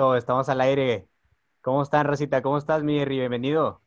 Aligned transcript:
Listo, 0.00 0.16
estamos 0.16 0.48
al 0.48 0.62
aire. 0.62 1.08
¿Cómo 1.60 1.82
están, 1.82 2.06
Rosita? 2.06 2.40
¿Cómo 2.40 2.56
estás, 2.56 2.82
mi 2.82 3.04
Bienvenido. 3.04 3.82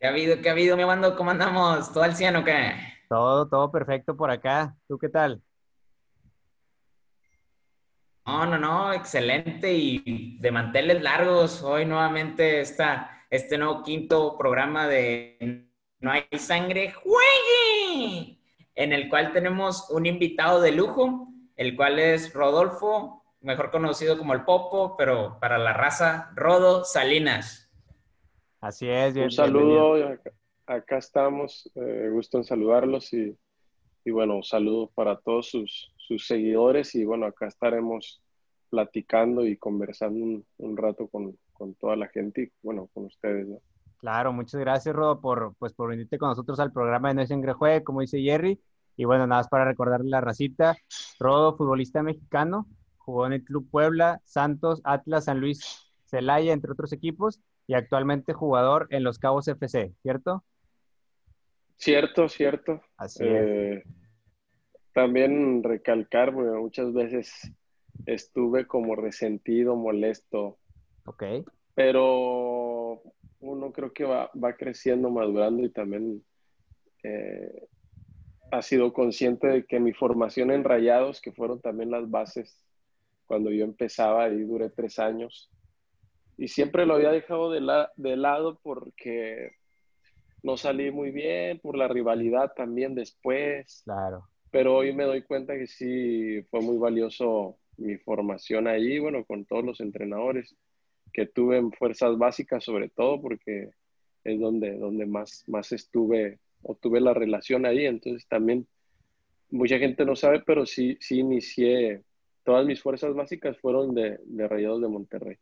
¿Qué 0.00 0.08
ha 0.08 0.10
habido? 0.10 0.42
¿Qué 0.42 0.48
ha 0.48 0.52
habido, 0.52 0.76
mi 0.76 0.84
mando? 0.84 1.14
¿Cómo 1.14 1.30
andamos? 1.30 1.92
¿Todo 1.92 2.02
al 2.02 2.16
cielo 2.16 2.40
o 2.40 2.44
qué? 2.44 2.72
Todo, 3.08 3.48
todo 3.48 3.70
perfecto 3.70 4.16
por 4.16 4.32
acá. 4.32 4.74
¿Tú 4.88 4.98
qué 4.98 5.08
tal? 5.08 5.40
No, 8.26 8.44
no, 8.44 8.58
no, 8.58 8.92
excelente 8.92 9.72
y 9.72 10.38
de 10.40 10.50
manteles 10.50 11.00
largos. 11.00 11.62
Hoy 11.62 11.86
nuevamente 11.86 12.60
está 12.60 13.24
este 13.30 13.56
nuevo 13.56 13.84
quinto 13.84 14.36
programa 14.36 14.88
de 14.88 15.70
No 16.00 16.10
hay 16.10 16.26
sangre, 16.36 16.92
juegue, 16.92 18.40
en 18.74 18.92
el 18.92 19.08
cual 19.08 19.30
tenemos 19.32 19.88
un 19.90 20.06
invitado 20.06 20.60
de 20.60 20.72
lujo, 20.72 21.28
el 21.58 21.76
cual 21.76 21.98
es 21.98 22.32
Rodolfo, 22.32 23.24
mejor 23.40 23.70
conocido 23.70 24.16
como 24.16 24.32
el 24.32 24.44
Popo, 24.44 24.96
pero 24.96 25.38
para 25.40 25.58
la 25.58 25.74
raza, 25.74 26.30
Rodo 26.34 26.84
Salinas. 26.84 27.68
Así 28.60 28.88
es. 28.88 29.14
un 29.16 29.30
saludo, 29.30 30.16
acá, 30.66 30.98
estamos, 30.98 31.70
eh, 31.74 32.08
gusto 32.12 32.38
en 32.38 32.44
saludarlos 32.44 33.12
y, 33.12 33.36
y 34.04 34.10
bueno, 34.10 34.42
saludos 34.42 34.90
para 34.94 35.18
todos 35.18 35.50
sus, 35.50 35.92
sus 35.96 36.26
seguidores 36.26 36.94
y 36.94 37.04
bueno, 37.04 37.26
acá 37.26 37.48
estaremos 37.48 38.22
platicando 38.70 39.44
y 39.44 39.56
conversando 39.56 40.44
un, 40.58 40.76
rato 40.76 41.08
con, 41.08 41.36
toda 41.80 41.96
la 41.96 42.06
gente 42.08 42.42
y 42.42 42.52
bueno, 42.62 42.88
con 42.94 43.06
ustedes, 43.06 43.48
¿no? 43.48 43.58
Claro, 43.98 44.32
muchas 44.32 44.60
gracias, 44.60 44.94
Rodo, 44.94 45.20
por, 45.20 45.54
pues, 45.58 45.72
por 45.72 45.90
venirte 45.90 46.18
con 46.18 46.28
nosotros 46.28 46.60
al 46.60 46.72
programa 46.72 47.08
de 47.08 47.14
No 47.14 47.22
es 47.22 47.32
Engrejué, 47.32 47.82
como 47.82 48.00
dice 48.00 48.22
Jerry. 48.22 48.60
Y 48.98 49.04
bueno, 49.04 49.26
nada 49.26 49.40
más 49.40 49.48
para 49.48 49.64
recordarle 49.64 50.10
la 50.10 50.20
racita. 50.20 50.76
Rodo, 51.20 51.56
futbolista 51.56 52.02
mexicano, 52.02 52.66
jugó 52.98 53.26
en 53.26 53.32
el 53.32 53.44
Club 53.44 53.70
Puebla, 53.70 54.20
Santos, 54.24 54.80
Atlas, 54.82 55.26
San 55.26 55.40
Luis, 55.40 55.92
Celaya, 56.04 56.52
entre 56.52 56.72
otros 56.72 56.92
equipos, 56.92 57.40
y 57.68 57.74
actualmente 57.74 58.32
jugador 58.32 58.88
en 58.90 59.04
Los 59.04 59.20
Cabos 59.20 59.46
FC, 59.46 59.94
¿cierto? 60.02 60.44
Cierto, 61.76 62.28
cierto. 62.28 62.82
Así 62.96 63.24
es. 63.24 63.30
Eh, 63.30 63.84
también 64.92 65.62
recalcar, 65.62 66.32
muchas 66.32 66.92
veces 66.92 67.52
estuve 68.04 68.66
como 68.66 68.96
resentido, 68.96 69.76
molesto. 69.76 70.58
Ok. 71.04 71.22
Pero 71.76 73.00
uno 73.38 73.72
creo 73.72 73.92
que 73.92 74.04
va, 74.04 74.28
creciendo, 74.58 75.08
madurando 75.08 75.62
y 75.62 75.70
también 75.70 76.24
eh, 77.04 77.68
ha 78.50 78.62
sido 78.62 78.92
consciente 78.92 79.46
de 79.48 79.64
que 79.64 79.80
mi 79.80 79.92
formación 79.92 80.50
en 80.50 80.64
Rayados, 80.64 81.20
que 81.20 81.32
fueron 81.32 81.60
también 81.60 81.90
las 81.90 82.10
bases 82.10 82.64
cuando 83.26 83.50
yo 83.50 83.64
empezaba 83.64 84.28
y 84.28 84.42
duré 84.42 84.70
tres 84.70 84.98
años, 84.98 85.50
y 86.36 86.48
siempre 86.48 86.86
lo 86.86 86.94
había 86.94 87.10
dejado 87.10 87.50
de, 87.50 87.60
de 87.96 88.16
lado 88.16 88.58
porque 88.62 89.52
no 90.42 90.56
salí 90.56 90.90
muy 90.90 91.10
bien, 91.10 91.58
por 91.58 91.76
la 91.76 91.88
rivalidad 91.88 92.52
también 92.54 92.94
después. 92.94 93.82
Claro 93.84 94.28
pero 94.50 94.76
hoy 94.76 94.92
me 94.92 95.04
doy 95.04 95.22
cuenta 95.22 95.54
que 95.54 95.66
sí 95.66 96.42
fue 96.50 96.60
muy 96.60 96.78
valioso 96.78 97.58
mi 97.76 97.96
formación 97.98 98.66
allí, 98.66 98.98
bueno, 98.98 99.24
con 99.24 99.44
todos 99.44 99.64
los 99.64 99.80
entrenadores 99.80 100.56
que 101.12 101.26
tuve 101.26 101.58
en 101.58 101.72
fuerzas 101.72 102.16
básicas 102.18 102.64
sobre 102.64 102.88
todo, 102.88 103.20
porque 103.20 103.70
es 104.24 104.40
donde, 104.40 104.76
donde 104.78 105.06
más, 105.06 105.44
más 105.46 105.72
estuve 105.72 106.38
o 106.62 106.74
tuve 106.74 107.00
la 107.00 107.14
relación 107.14 107.66
ahí, 107.66 107.86
entonces 107.86 108.26
también 108.28 108.66
mucha 109.50 109.78
gente 109.78 110.04
no 110.04 110.16
sabe, 110.16 110.42
pero 110.46 110.66
sí, 110.66 110.96
sí 111.00 111.20
inicié, 111.20 112.04
todas 112.44 112.66
mis 112.66 112.82
fuerzas 112.82 113.14
básicas 113.14 113.58
fueron 113.58 113.94
de, 113.94 114.18
de 114.24 114.48
Rayados 114.48 114.80
de 114.80 114.88
Monterrey. 114.88 115.36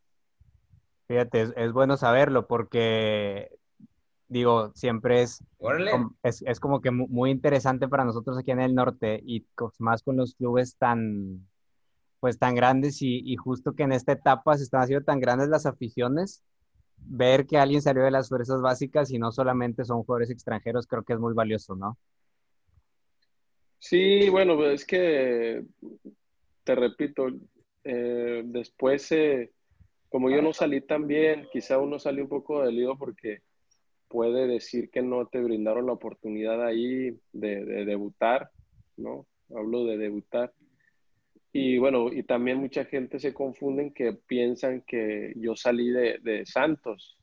Fíjate, 1.09 1.43
es, 1.43 1.53
es 1.57 1.73
bueno 1.73 1.97
saberlo 1.97 2.47
porque 2.47 3.51
digo, 4.29 4.73
siempre 4.75 5.23
es, 5.23 5.43
es, 6.23 6.61
como 6.61 6.81
que 6.81 6.91
muy 6.91 7.31
interesante 7.31 7.89
para 7.89 8.05
nosotros 8.05 8.39
aquí 8.39 8.51
en 8.51 8.61
el 8.61 8.75
norte 8.75 9.21
y 9.25 9.47
más 9.79 10.03
con 10.03 10.17
los 10.17 10.35
clubes 10.35 10.77
tan, 10.77 11.47
pues 12.21 12.39
tan 12.39 12.55
grandes 12.55 12.99
y, 13.03 13.37
justo 13.37 13.75
que 13.75 13.85
en 13.85 13.93
esta 13.93 14.13
etapa 14.13 14.57
se 14.57 14.65
están 14.65 14.83
haciendo 14.83 15.05
tan 15.05 15.21
grandes 15.21 15.49
las 15.49 15.67
aficiones, 15.67 16.43
ver 16.99 17.47
que 17.47 17.59
alguien 17.59 17.83
salió 17.83 18.03
de 18.03 18.11
las 18.11 18.29
fuerzas 18.29 18.61
básicas 18.61 19.11
y 19.11 19.19
no 19.19 19.33
solamente 19.33 19.85
son 19.85 20.03
jugadores 20.03 20.31
extranjeros, 20.31 20.87
creo 20.87 21.03
que 21.03 21.13
es 21.13 21.19
muy 21.19 21.35
valioso, 21.35 21.77
¿no? 21.77 21.97
Sí, 23.79 24.29
bueno, 24.31 24.65
es 24.67 24.85
que, 24.85 25.63
te 26.65 26.75
repito, 26.75 27.29
eh, 27.85 28.43
después, 28.45 29.13
eh, 29.13 29.53
como 30.09 30.31
yo 30.31 30.43
no 30.43 30.53
salí 30.53 30.81
tan 30.81 31.07
bien, 31.07 31.47
quizá 31.53 31.79
uno 31.79 31.99
salió 31.99 32.25
un 32.25 32.29
poco 32.29 32.63
del 32.63 32.75
lío 32.75 32.97
porque 32.97 33.43
puede 34.09 34.47
decir 34.47 34.91
que 34.91 35.03
no 35.03 35.27
te 35.27 35.41
brindaron 35.41 35.87
la 35.87 35.93
oportunidad 35.93 36.65
ahí 36.65 37.19
de, 37.33 37.85
debutar, 37.85 38.51
¿no? 38.97 39.27
Hablo 39.55 39.85
de 39.85 39.99
debutar. 39.99 40.53
Y 41.59 41.79
bueno, 41.79 42.13
y 42.13 42.23
también 42.23 42.59
mucha 42.59 42.85
gente 42.85 43.19
se 43.19 43.33
confunden 43.33 43.95
que 43.95 44.13
piensan 44.13 44.83
que 44.83 45.33
yo 45.37 45.57
salí 45.57 45.89
de, 45.89 46.45
Santos. 46.45 47.17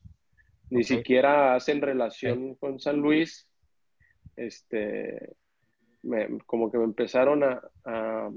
Ni 0.70 0.82
siquiera 0.82 1.54
hacen 1.54 1.80
relación 1.80 2.56
con 2.56 2.80
San 2.80 2.96
Luis. 2.96 3.48
Este, 4.34 5.36
como 6.46 6.72
que 6.72 6.78
me 6.78 6.84
empezaron 6.84 7.44
a, 7.44 7.62
a, 7.84 8.32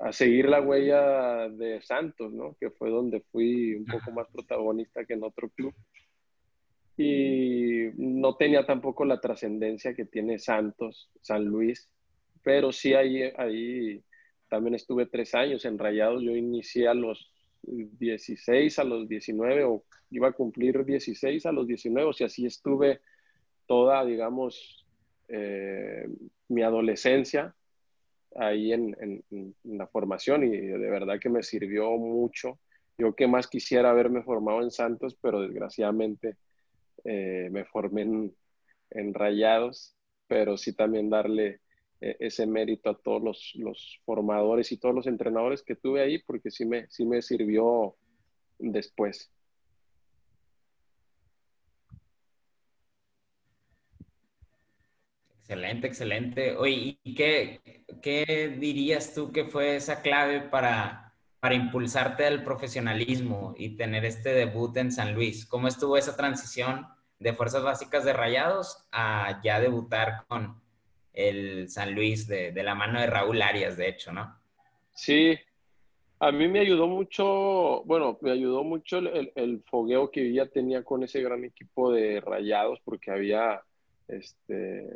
a, 0.00 0.12
seguir 0.12 0.48
la 0.48 0.60
huella 0.60 1.48
de 1.50 1.80
Santos, 1.80 2.32
¿no? 2.32 2.56
Que 2.58 2.70
fue 2.70 2.90
donde 2.90 3.20
fui 3.30 3.76
un 3.76 3.84
poco 3.84 4.10
más 4.10 4.26
protagonista 4.26 5.04
que 5.04 5.14
en 5.14 5.22
otro 5.22 5.50
club 5.50 5.72
y 6.96 7.90
no 7.96 8.34
tenía 8.34 8.66
tampoco 8.66 9.04
la 9.04 9.20
trascendencia 9.20 9.94
que 9.94 10.04
tiene 10.04 10.40
Santos, 10.40 11.12
San 11.20 11.44
Luis, 11.44 11.88
pero 12.42 12.72
sí 12.72 12.94
ahí, 12.94 13.22
ahí 13.36 14.02
también 14.48 14.74
estuve 14.74 15.06
tres 15.06 15.34
años 15.34 15.64
en 15.64 15.78
Rayados, 15.78 16.22
yo 16.22 16.34
inicié 16.34 16.88
a 16.88 16.94
los 16.94 17.30
16, 17.62 18.78
a 18.78 18.84
los 18.84 19.08
19, 19.08 19.64
o 19.64 19.84
iba 20.10 20.28
a 20.28 20.32
cumplir 20.32 20.84
16 20.84 21.46
a 21.46 21.52
los 21.52 21.66
19, 21.66 22.08
o 22.08 22.12
sea, 22.12 22.26
así 22.26 22.46
estuve 22.46 23.00
toda, 23.66 24.04
digamos, 24.04 24.86
eh, 25.28 26.08
mi 26.48 26.62
adolescencia 26.62 27.54
ahí 28.36 28.72
en, 28.72 28.96
en, 29.00 29.54
la 29.64 29.86
formación 29.86 30.44
y 30.44 30.50
de 30.50 30.90
verdad 30.90 31.18
que 31.20 31.28
me 31.28 31.42
sirvió 31.42 31.90
mucho. 31.96 32.58
Yo 32.96 33.14
que 33.14 33.26
más 33.26 33.46
quisiera 33.46 33.90
haberme 33.90 34.22
formado 34.22 34.62
en 34.62 34.70
Santos, 34.70 35.16
pero 35.20 35.40
desgraciadamente 35.40 36.36
eh, 37.04 37.48
me 37.50 37.64
formé 37.64 38.02
en, 38.90 39.14
Rayados, 39.14 39.94
pero 40.26 40.56
sí 40.56 40.72
también 40.72 41.10
darle 41.10 41.60
ese 42.00 42.46
mérito 42.46 42.90
a 42.90 42.98
todos 42.98 43.52
los, 43.54 44.00
formadores 44.04 44.70
y 44.72 44.78
todos 44.78 44.94
los 44.94 45.06
entrenadores 45.06 45.62
que 45.62 45.76
tuve 45.76 46.00
ahí, 46.02 46.18
porque 46.22 46.50
sí 46.50 46.64
me, 46.64 46.88
sí 46.88 47.04
me 47.04 47.22
sirvió 47.22 47.96
después. 48.58 49.32
Excelente, 55.40 55.86
excelente. 55.86 56.56
Oye, 56.56 56.98
¿y 57.02 57.14
qué, 57.14 57.84
qué 58.02 58.54
dirías 58.60 59.14
tú 59.14 59.32
que 59.32 59.46
fue 59.46 59.76
esa 59.76 60.02
clave 60.02 60.42
para, 60.42 61.14
para 61.40 61.54
impulsarte 61.54 62.26
al 62.26 62.44
profesionalismo 62.44 63.54
y 63.56 63.76
tener 63.76 64.04
este 64.04 64.34
debut 64.34 64.76
en 64.76 64.92
San 64.92 65.14
Luis? 65.14 65.46
¿Cómo 65.46 65.66
estuvo 65.66 65.96
esa 65.96 66.16
transición 66.16 66.86
de 67.18 67.32
fuerzas 67.32 67.62
básicas 67.62 68.04
de 68.04 68.12
Rayados 68.12 68.86
a 68.92 69.40
ya 69.42 69.58
debutar 69.58 70.26
con 70.28 70.60
el 71.18 71.68
San 71.68 71.96
Luis 71.96 72.28
de, 72.28 72.52
la 72.62 72.76
mano 72.76 73.00
de 73.00 73.08
Raúl 73.08 73.42
Arias, 73.42 73.76
de 73.76 73.88
hecho, 73.88 74.12
¿no? 74.12 74.38
Sí, 74.94 75.36
a 76.20 76.30
mí 76.30 76.46
me 76.46 76.60
ayudó 76.60 76.86
mucho, 76.86 77.82
bueno, 77.86 78.18
me 78.20 78.30
ayudó 78.30 78.62
mucho 78.62 78.98
el, 78.98 79.62
fogueo 79.66 80.12
que 80.12 80.32
ya 80.32 80.46
tenía 80.46 80.84
con 80.84 81.02
ese 81.02 81.20
gran 81.20 81.44
equipo 81.44 81.90
de 81.90 82.20
Rayados, 82.20 82.78
porque 82.84 83.10
había 83.10 83.60
este, 84.06 84.88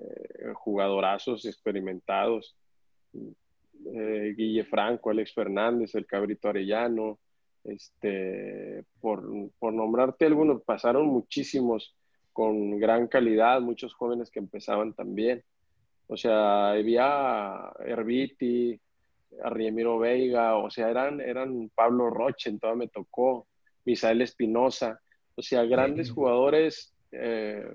jugadorazos 0.54 1.44
experimentados. 1.44 2.56
Eh, 3.12 4.34
Guille 4.36 4.64
Franco, 4.64 5.10
Alex 5.10 5.34
Fernández, 5.34 5.92
el 5.96 6.06
Cabrito 6.06 6.48
Arellano, 6.48 7.18
este, 7.64 8.84
por, 9.00 9.24
por 9.58 9.72
nombrarte 9.72 10.26
algunos, 10.26 10.62
pasaron 10.62 11.08
muchísimos 11.08 11.96
con 12.32 12.78
gran 12.78 13.08
calidad, 13.08 13.60
muchos 13.60 13.92
jóvenes 13.92 14.30
que 14.30 14.38
empezaban 14.38 14.94
también. 14.94 15.42
O 16.12 16.16
sea, 16.18 16.72
había 16.72 17.72
Herbiti, 17.86 18.78
Arriemiro 19.42 19.98
Veiga, 19.98 20.56
o 20.56 20.70
sea, 20.70 20.90
eran, 20.90 21.22
eran 21.22 21.70
Pablo 21.74 22.10
Roche, 22.10 22.50
entonces 22.50 22.76
me 22.76 22.88
tocó, 22.88 23.46
Misael 23.86 24.20
Espinosa, 24.20 25.00
o 25.34 25.40
sea, 25.40 25.64
grandes 25.64 26.10
jugadores 26.10 26.92
eh, 27.12 27.66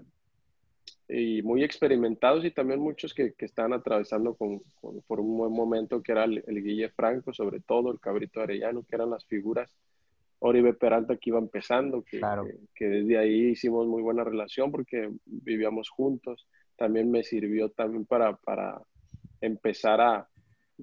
y 1.10 1.42
muy 1.42 1.64
experimentados 1.64 2.46
y 2.46 2.52
también 2.52 2.80
muchos 2.80 3.12
que, 3.16 3.34
que 3.34 3.46
estaban 3.46 3.74
atravesando 3.74 4.36
con, 4.36 4.62
por 5.08 5.20
un 5.20 5.36
buen 5.36 5.52
momento, 5.52 6.04
que 6.04 6.12
era 6.12 6.26
el, 6.26 6.44
Guille 6.46 6.90
Franco, 6.90 7.34
sobre 7.34 7.60
todo 7.62 7.92
el 7.92 8.00
Cabrito 8.00 8.40
Arellano, 8.40 8.84
que 8.84 8.98
eran 8.98 9.10
las 9.10 9.26
figuras. 9.26 9.74
Oribe 10.38 10.76
Peralta 10.76 11.18
que 11.18 11.32
iba 11.32 11.40
empezando, 11.40 12.04
que, 12.04 12.22
que, 12.76 12.86
desde 12.86 13.18
ahí 13.18 13.50
hicimos 13.50 13.88
muy 13.88 14.04
buena 14.04 14.24
relación 14.24 14.72
porque 14.72 15.10
vivíamos 15.26 15.90
juntos. 15.90 16.48
También 16.78 17.12
me 17.12 17.24
sirvió 17.24 17.70
también 17.70 18.06
para, 18.06 18.36
para 18.38 18.82
empezar 19.42 20.02
a 20.02 20.28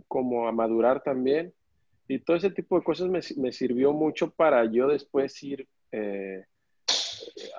como 0.09 0.49
a 0.49 0.53
madurar 0.53 1.03
también. 1.03 1.53
Y 2.09 2.19
todo 2.19 2.37
ese 2.37 2.51
tipo 2.51 2.77
de 2.77 2.85
cosas 2.85 3.09
me, 3.09 3.21
me 3.41 3.53
sirvió 3.53 3.93
mucho 3.93 4.31
para 4.31 4.65
yo 4.71 4.89
después 4.89 5.43
ir 5.43 5.67
eh, 5.93 6.45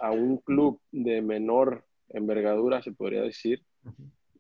a 0.02 0.12
un 0.12 0.38
club 0.38 0.80
de 0.92 1.22
menor 1.22 1.86
envergadura, 2.10 2.82
se 2.82 2.92
podría 2.92 3.22
decir, 3.22 3.64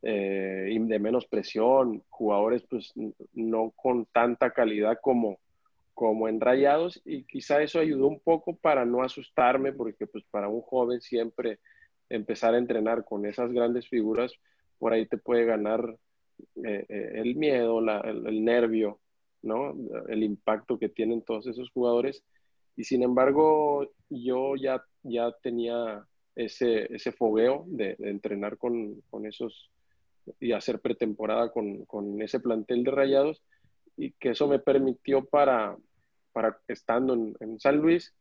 eh, 0.01 0.69
y 0.71 0.80
de 0.80 1.00
menos 1.00 1.25
presión, 1.25 2.03
jugadores 2.09 2.63
pues 2.69 2.94
no 3.33 3.71
con 3.75 4.06
tanta 4.06 4.51
calidad 4.51 5.00
como, 5.01 5.39
como 5.94 6.27
en 6.27 6.39
Rayados 6.39 7.01
y 7.06 7.24
quizá 7.24 7.62
eso 7.63 7.80
ayudó 7.80 8.07
un 8.07 8.19
poco 8.19 8.56
para 8.56 8.86
no 8.86 9.01
asustarme 9.01 9.74
porque 9.74 10.06
pues 10.06 10.24
para 10.30 10.47
un 10.47 10.62
joven 10.62 11.01
siempre 11.01 11.59
empezar 12.10 12.54
a 12.54 12.57
entrenar 12.57 13.06
con 13.06 13.25
esas 13.25 13.52
grandes 13.52 13.88
figuras 13.90 14.34
por 14.78 14.94
ahí 14.94 15.06
te 15.06 15.18
puede 15.18 15.46
ganar 15.46 15.98
eh, 16.63 16.86
eh, 16.90 17.12
el 17.16 17.36
miedo, 17.36 17.80
el, 17.80 18.44
nervio, 18.44 19.00
¿no? 19.42 19.75
El 20.07 20.24
impacto 20.24 20.78
que 20.78 20.90
tienen 20.90 21.22
todos 21.22 21.48
esos 21.48 21.69
jugadores. 21.72 22.24
Y 22.75 22.84
sin 22.84 23.04
embargo, 23.04 23.90
yo 24.10 24.56
ya, 24.56 24.84
ya 25.04 25.31
tenía 25.42 26.06
ese, 26.36 26.94
ese 26.94 27.12
fogueo 27.12 27.63
de, 27.68 27.96
entrenar 28.00 28.57
con, 28.57 29.02
con, 29.10 29.25
esos 29.25 29.72
y 30.40 30.52
hacer 30.52 30.81
pretemporada 30.81 31.52
con, 31.52 31.86
con, 31.86 32.22
ese 32.22 32.40
plantel 32.40 32.84
de 32.84 32.92
rayados 32.92 33.42
y 33.96 34.12
que 34.13 34.31
eso 34.31 34.48
me 34.48 34.60
permitió 34.60 35.24
para, 35.24 35.78
para 36.34 36.60
estando 36.68 37.13
en, 37.13 37.60
San 37.60 37.78
Luis, 37.78 38.13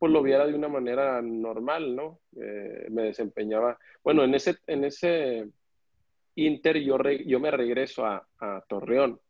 pues 0.00 0.10
lo 0.10 0.22
viera 0.22 0.46
de 0.46 0.54
una 0.54 0.68
manera 0.68 1.20
normal, 1.20 1.94
¿no? 1.94 2.20
Eh, 2.40 2.86
me 2.90 3.02
desempeñaba, 3.02 3.78
bueno, 4.02 4.24
en 4.24 4.34
ese, 4.34 4.56
en 4.66 4.84
ese 4.84 5.46
Inter 6.36 6.78
yo, 6.78 6.96
yo 7.26 7.38
me 7.38 7.50
regreso 7.50 8.06
a, 8.06 8.26
a 8.40 8.64
Torreón, 8.66 9.20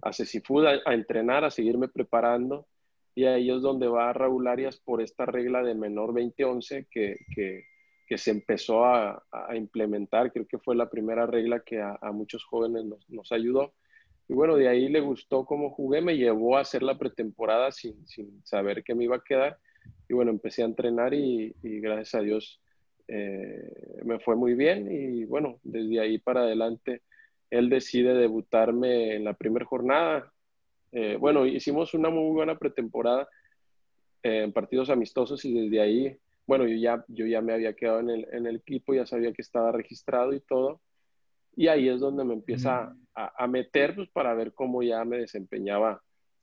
a 0.00 0.12
Cecifud, 0.12 0.64
a, 0.66 0.80
a, 0.86 0.94
entrenar, 0.94 1.44
a 1.44 1.50
seguirme 1.50 1.88
preparando, 1.88 2.68
y 3.14 3.24
ahí 3.24 3.50
es 3.50 3.60
donde 3.60 3.88
va 3.88 4.12
Raúl 4.12 4.46
Arias 4.46 4.78
por 4.78 5.02
esta 5.02 5.26
regla 5.26 5.64
de 5.64 5.74
menor 5.74 6.14
20-11 6.14 6.86
que, 6.88 7.16
que, 7.34 7.64
que 8.06 8.16
se 8.16 8.30
empezó 8.30 8.84
a, 8.84 9.20
implementar. 9.56 10.32
Creo 10.32 10.46
que 10.46 10.58
fue 10.58 10.76
la 10.76 10.88
primera 10.88 11.26
regla 11.26 11.60
que 11.60 11.80
a, 11.80 11.98
muchos 12.12 12.44
jóvenes 12.44 12.84
nos, 13.08 13.32
ayudó. 13.32 13.74
Y 14.28 14.34
bueno, 14.34 14.54
de 14.54 14.68
ahí 14.68 14.88
le 14.88 15.00
gustó 15.00 15.44
cómo 15.44 15.70
jugué, 15.70 16.00
me 16.00 16.16
llevó 16.16 16.56
a 16.56 16.60
hacer 16.60 16.84
la 16.84 16.96
pretemporada 16.96 17.72
sin, 17.72 18.06
sin 18.06 18.44
saber 18.44 18.84
qué 18.84 18.94
me 18.94 19.04
iba 19.04 19.16
a 19.16 19.24
quedar. 19.24 19.58
Y 20.08 20.14
bueno, 20.14 20.30
empecé 20.30 20.62
a 20.62 20.66
entrenar 20.66 21.14
y, 21.14 21.54
gracias 21.62 22.14
a 22.14 22.20
Dios 22.20 22.60
eh, 23.08 24.02
me 24.04 24.18
fue 24.20 24.36
muy 24.36 24.54
bien. 24.54 24.90
Y 24.90 25.24
bueno, 25.24 25.58
desde 25.62 26.00
ahí 26.00 26.18
para 26.18 26.42
adelante, 26.42 27.02
él 27.50 27.68
decide 27.68 28.14
debutarme 28.14 29.16
en 29.16 29.24
la 29.24 29.34
primera 29.34 29.64
jornada. 29.64 30.32
Eh, 30.92 31.16
bueno, 31.18 31.46
hicimos 31.46 31.94
una 31.94 32.10
muy 32.10 32.32
buena 32.32 32.58
pretemporada 32.58 33.28
en 34.22 34.52
partidos 34.52 34.88
amistosos 34.88 35.44
y 35.44 35.52
desde 35.52 35.80
ahí 35.80 36.18
bueno, 36.46 36.66
yo 36.66 36.76
ya, 36.76 37.04
yo 37.08 37.26
ya 37.26 37.40
me 37.40 37.54
había 37.54 37.74
quedado 37.74 38.00
en 38.00 38.10
el, 38.10 38.28
en 38.32 38.46
el 38.46 38.56
equipo, 38.56 38.94
ya 38.94 39.06
sabía 39.06 39.32
que 39.32 39.42
estaba 39.42 39.72
registrado 39.72 40.32
y 40.32 40.40
todo. 40.40 40.80
Y 41.56 41.68
ahí 41.68 41.88
es 41.88 42.00
donde 42.00 42.24
me 42.24 42.34
empieza 42.34 42.94
a, 43.14 43.44
a, 43.44 43.46
meter 43.46 43.94
pues, 43.94 44.10
para 44.10 44.34
ver 44.34 44.52
cómo 44.52 44.82
ya 44.82 45.04
me 45.04 45.18
desempeñaba 45.18 46.02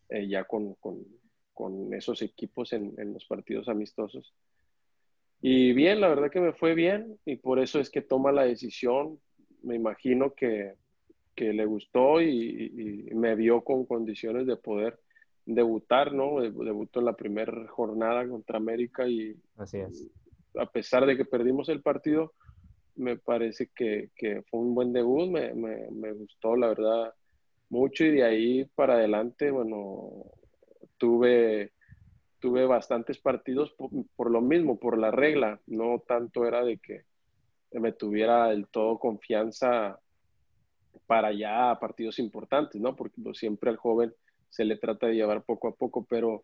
eh, 0.10 0.28
ya 0.28 0.46
con, 0.46 0.74
con, 0.76 1.06
con, 1.54 1.94
esos 1.94 2.22
equipos 2.22 2.74
en, 2.74 2.94
en, 2.98 3.14
los 3.14 3.26
partidos 3.26 3.68
amistosos. 3.68 4.34
Y 5.42 5.74
bien, 5.74 6.02
la 6.02 6.08
verdad 6.08 6.32
que 6.32 6.40
me 6.40 6.54
fue 6.54 6.76
bien 6.76 7.18
y 7.26 7.38
por 7.38 7.60
eso 7.60 7.80
es 7.80 7.90
que 7.90 8.02
toma 8.02 8.32
la 8.32 8.44
decisión. 8.44 9.20
Me 9.64 9.76
imagino 9.76 10.34
que, 10.34 10.76
que 11.36 11.54
le 11.54 11.66
gustó 11.66 12.22
y, 12.22 13.08
y, 13.10 13.16
me 13.16 13.36
vio 13.36 13.64
con 13.64 13.86
condiciones 13.86 14.46
de 14.46 14.58
poder 14.58 15.00
debutar, 15.46 16.14
¿no? 16.14 16.42
Debutó 16.42 17.00
en 17.00 17.06
la 17.06 17.16
primera 17.16 17.68
jornada 17.68 18.28
contra 18.28 18.58
América 18.58 19.08
y, 19.08 19.36
Así 19.58 19.78
es. 19.78 20.08
a 20.56 20.66
pesar 20.66 21.06
de 21.06 21.18
que 21.18 21.26
perdimos 21.26 21.70
el 21.70 21.82
partido, 21.82 22.34
me 22.96 23.18
parece 23.18 23.70
que, 23.76 24.10
fue 24.50 24.60
un 24.60 24.76
buen 24.76 24.94
debut, 24.94 25.30
me, 25.30 25.54
me, 25.54 26.12
gustó 26.14 26.56
la 26.56 26.68
verdad 26.68 27.14
mucho 27.70 28.04
y 28.04 28.12
de 28.12 28.24
ahí 28.24 28.66
para 28.76 28.96
adelante, 28.96 29.50
bueno, 29.50 30.26
tuve, 31.02 31.72
tuve 32.40 32.68
bastantes 32.68 33.18
partidos 33.18 33.72
por, 33.72 33.90
por, 34.16 34.30
lo 34.30 34.40
mismo, 34.40 34.80
por 34.80 35.00
la 35.00 35.10
regla, 35.10 35.60
no 35.66 36.04
tanto 36.08 36.46
era 36.46 36.64
de 36.64 36.78
que 36.78 37.06
me 37.72 37.92
tuviera 37.92 38.50
del 38.50 38.68
todo 38.68 39.00
confianza 39.00 40.00
para 41.08 41.34
ya 41.34 41.76
partidos 41.82 42.20
importantes, 42.20 42.80
¿no? 42.80 42.96
Porque 42.96 43.20
pues, 43.20 43.40
siempre 43.40 43.72
al 43.72 43.78
joven 43.78 44.14
se 44.48 44.64
le 44.64 44.78
trata 44.78 45.08
de 45.08 45.16
llevar 45.16 45.44
poco 45.44 45.70
a 45.70 45.76
poco, 45.76 46.06
pero 46.08 46.44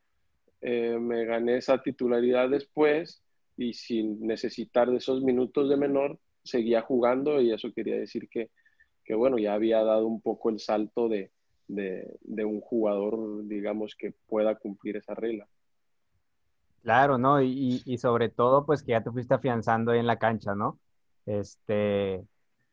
eh, 0.62 0.98
me 1.00 1.26
gané 1.26 1.58
esa 1.58 1.84
titularidad 1.84 2.50
después 2.50 3.22
y 3.58 3.74
sin 3.74 4.26
necesitar 4.26 4.90
de 4.90 4.98
esos 4.98 5.22
minutos 5.22 5.70
de 5.70 5.78
menor, 5.78 6.18
seguía 6.44 6.82
jugando 6.82 7.40
y 7.42 7.52
eso 7.52 7.72
quería 7.74 7.96
decir 7.96 8.28
que, 8.28 8.50
que 9.06 9.14
bueno, 9.14 9.38
ya 9.38 9.54
había 9.54 9.84
dado 9.84 10.08
un 10.08 10.20
poco 10.20 10.50
el 10.50 10.60
salto 10.60 11.10
de, 11.10 11.32
de, 11.68 12.18
de, 12.22 12.46
un 12.46 12.62
jugador, 12.62 13.46
digamos, 13.48 13.96
que 13.96 14.14
pueda 14.28 14.56
cumplir 14.56 14.98
esa 14.98 15.14
regla. 15.16 15.48
Claro, 16.84 17.18
¿no? 17.18 17.42
Y, 17.42 17.82
y 17.86 17.98
sobre 17.98 18.30
todo, 18.30 18.66
pues 18.66 18.84
que 18.84 18.92
ya 18.92 19.04
te 19.04 19.12
fuiste 19.12 19.34
afianzando 19.34 19.94
en 19.94 20.08
la 20.08 20.18
cancha, 20.18 20.56
¿no? 20.56 20.80
Este, 21.26 22.26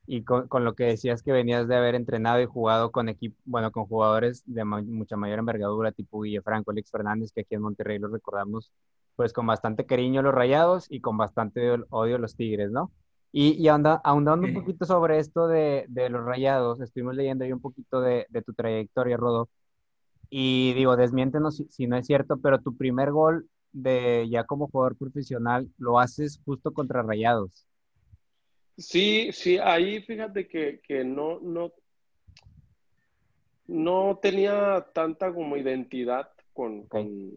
y 0.06 0.22
con, 0.24 0.48
lo 0.64 0.74
que 0.74 0.84
decías 0.84 1.22
que 1.22 1.32
venías 1.32 1.66
de 1.66 1.76
haber 1.76 1.94
entrenado 1.94 2.40
y 2.40 2.46
jugado 2.46 2.92
con 2.92 3.08
equipo, 3.08 3.36
bueno, 3.44 3.72
con 3.72 3.86
jugadores 3.86 4.42
de 4.46 4.64
mucha 4.64 5.16
mayor 5.16 5.38
envergadura, 5.38 5.92
tipo 5.92 6.22
Guille 6.22 6.42
Franco, 6.42 6.70
Alex 6.70 6.90
Fernández, 6.90 7.32
que 7.32 7.42
aquí 7.42 7.54
en 7.54 7.62
Monterrey 7.62 7.98
los 7.98 8.12
recordamos, 8.12 8.70
pues 9.16 9.32
con 9.32 9.46
bastante 9.46 9.86
cariño 9.86 10.22
los 10.22 10.34
Rayados 10.34 10.86
y 10.90 11.00
con 11.00 11.16
bastante 11.16 11.70
odio 11.90 12.18
los 12.18 12.36
Tigres, 12.36 12.70
¿no? 12.70 12.92
Y, 13.36 13.60
y 13.60 13.66
ahondando 13.66 14.46
un 14.46 14.54
poquito 14.54 14.84
sobre 14.84 15.18
esto 15.18 15.48
de, 15.48 15.86
de, 15.88 16.08
los 16.08 16.24
Rayados, 16.24 16.80
estuvimos 16.80 17.16
leyendo 17.16 17.42
ahí 17.44 17.52
un 17.52 17.60
poquito 17.60 18.00
de, 18.00 18.26
de 18.28 18.42
tu 18.42 18.54
trayectoria, 18.54 19.16
Rodo, 19.16 19.48
y 20.30 20.72
digo, 20.74 20.94
desmiéntenos 20.94 21.56
si, 21.56 21.64
si 21.68 21.88
no 21.88 21.96
es 21.96 22.06
cierto, 22.06 22.36
pero 22.36 22.60
tu 22.60 22.76
primer 22.76 23.10
gol 23.10 23.48
de 23.72 24.28
ya 24.30 24.44
como 24.44 24.68
jugador 24.68 24.96
profesional 24.96 25.68
lo 25.78 25.98
haces 25.98 26.40
justo 26.44 26.72
contra 26.72 27.02
Rayados. 27.02 27.66
Sí, 28.78 29.30
sí, 29.32 29.58
ahí 29.58 30.00
fíjate 30.02 30.46
que, 30.46 30.80
que 30.80 31.02
no, 31.02 31.40
no, 31.40 31.72
no 33.66 34.16
tenía 34.22 34.86
tanta 34.94 35.34
como 35.34 35.56
identidad 35.56 36.30
con, 36.52 36.86
con, 36.86 37.32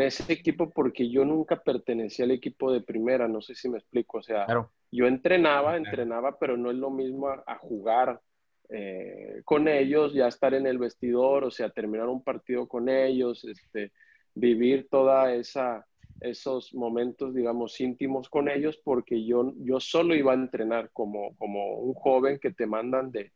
ese 0.00 0.32
equipo 0.32 0.70
porque 0.70 1.08
yo 1.08 1.24
nunca 1.24 1.62
pertenecía 1.62 2.24
al 2.24 2.32
equipo 2.32 2.72
de 2.72 2.80
primera, 2.80 3.28
no 3.28 3.40
sé 3.40 3.54
si 3.54 3.68
me 3.68 3.78
explico, 3.78 4.18
o 4.18 4.22
sea, 4.22 4.46
yo 4.90 5.06
entrenaba, 5.06 5.76
entrenaba, 5.76 6.38
pero 6.38 6.56
no 6.56 6.70
es 6.70 6.76
lo 6.76 6.90
mismo 6.90 7.28
a, 7.28 7.56
jugar 7.58 8.20
eh, 8.68 9.42
con 9.44 9.68
ellos, 9.68 10.14
ya 10.14 10.28
estar 10.28 10.54
en 10.54 10.66
el 10.66 10.78
vestidor, 10.78 11.44
o 11.44 11.50
sea, 11.50 11.70
terminar 11.70 12.08
un 12.08 12.22
partido 12.22 12.66
con 12.66 12.88
ellos, 12.88 13.44
este, 13.44 13.92
vivir 14.34 14.88
toda 14.90 15.32
esa 15.34 15.86
esos 16.22 16.72
momentos, 16.72 17.34
digamos, 17.34 17.80
íntimos 17.80 18.28
con 18.28 18.48
ellos 18.48 18.80
porque 18.84 19.24
yo, 19.24 19.52
yo 19.58 19.80
solo 19.80 20.14
iba 20.14 20.32
a 20.32 20.36
entrenar 20.36 20.90
como, 20.92 21.34
como 21.36 21.78
un 21.78 21.94
joven 21.94 22.38
que 22.38 22.52
te 22.52 22.66
mandan 22.66 23.10
de, 23.10 23.32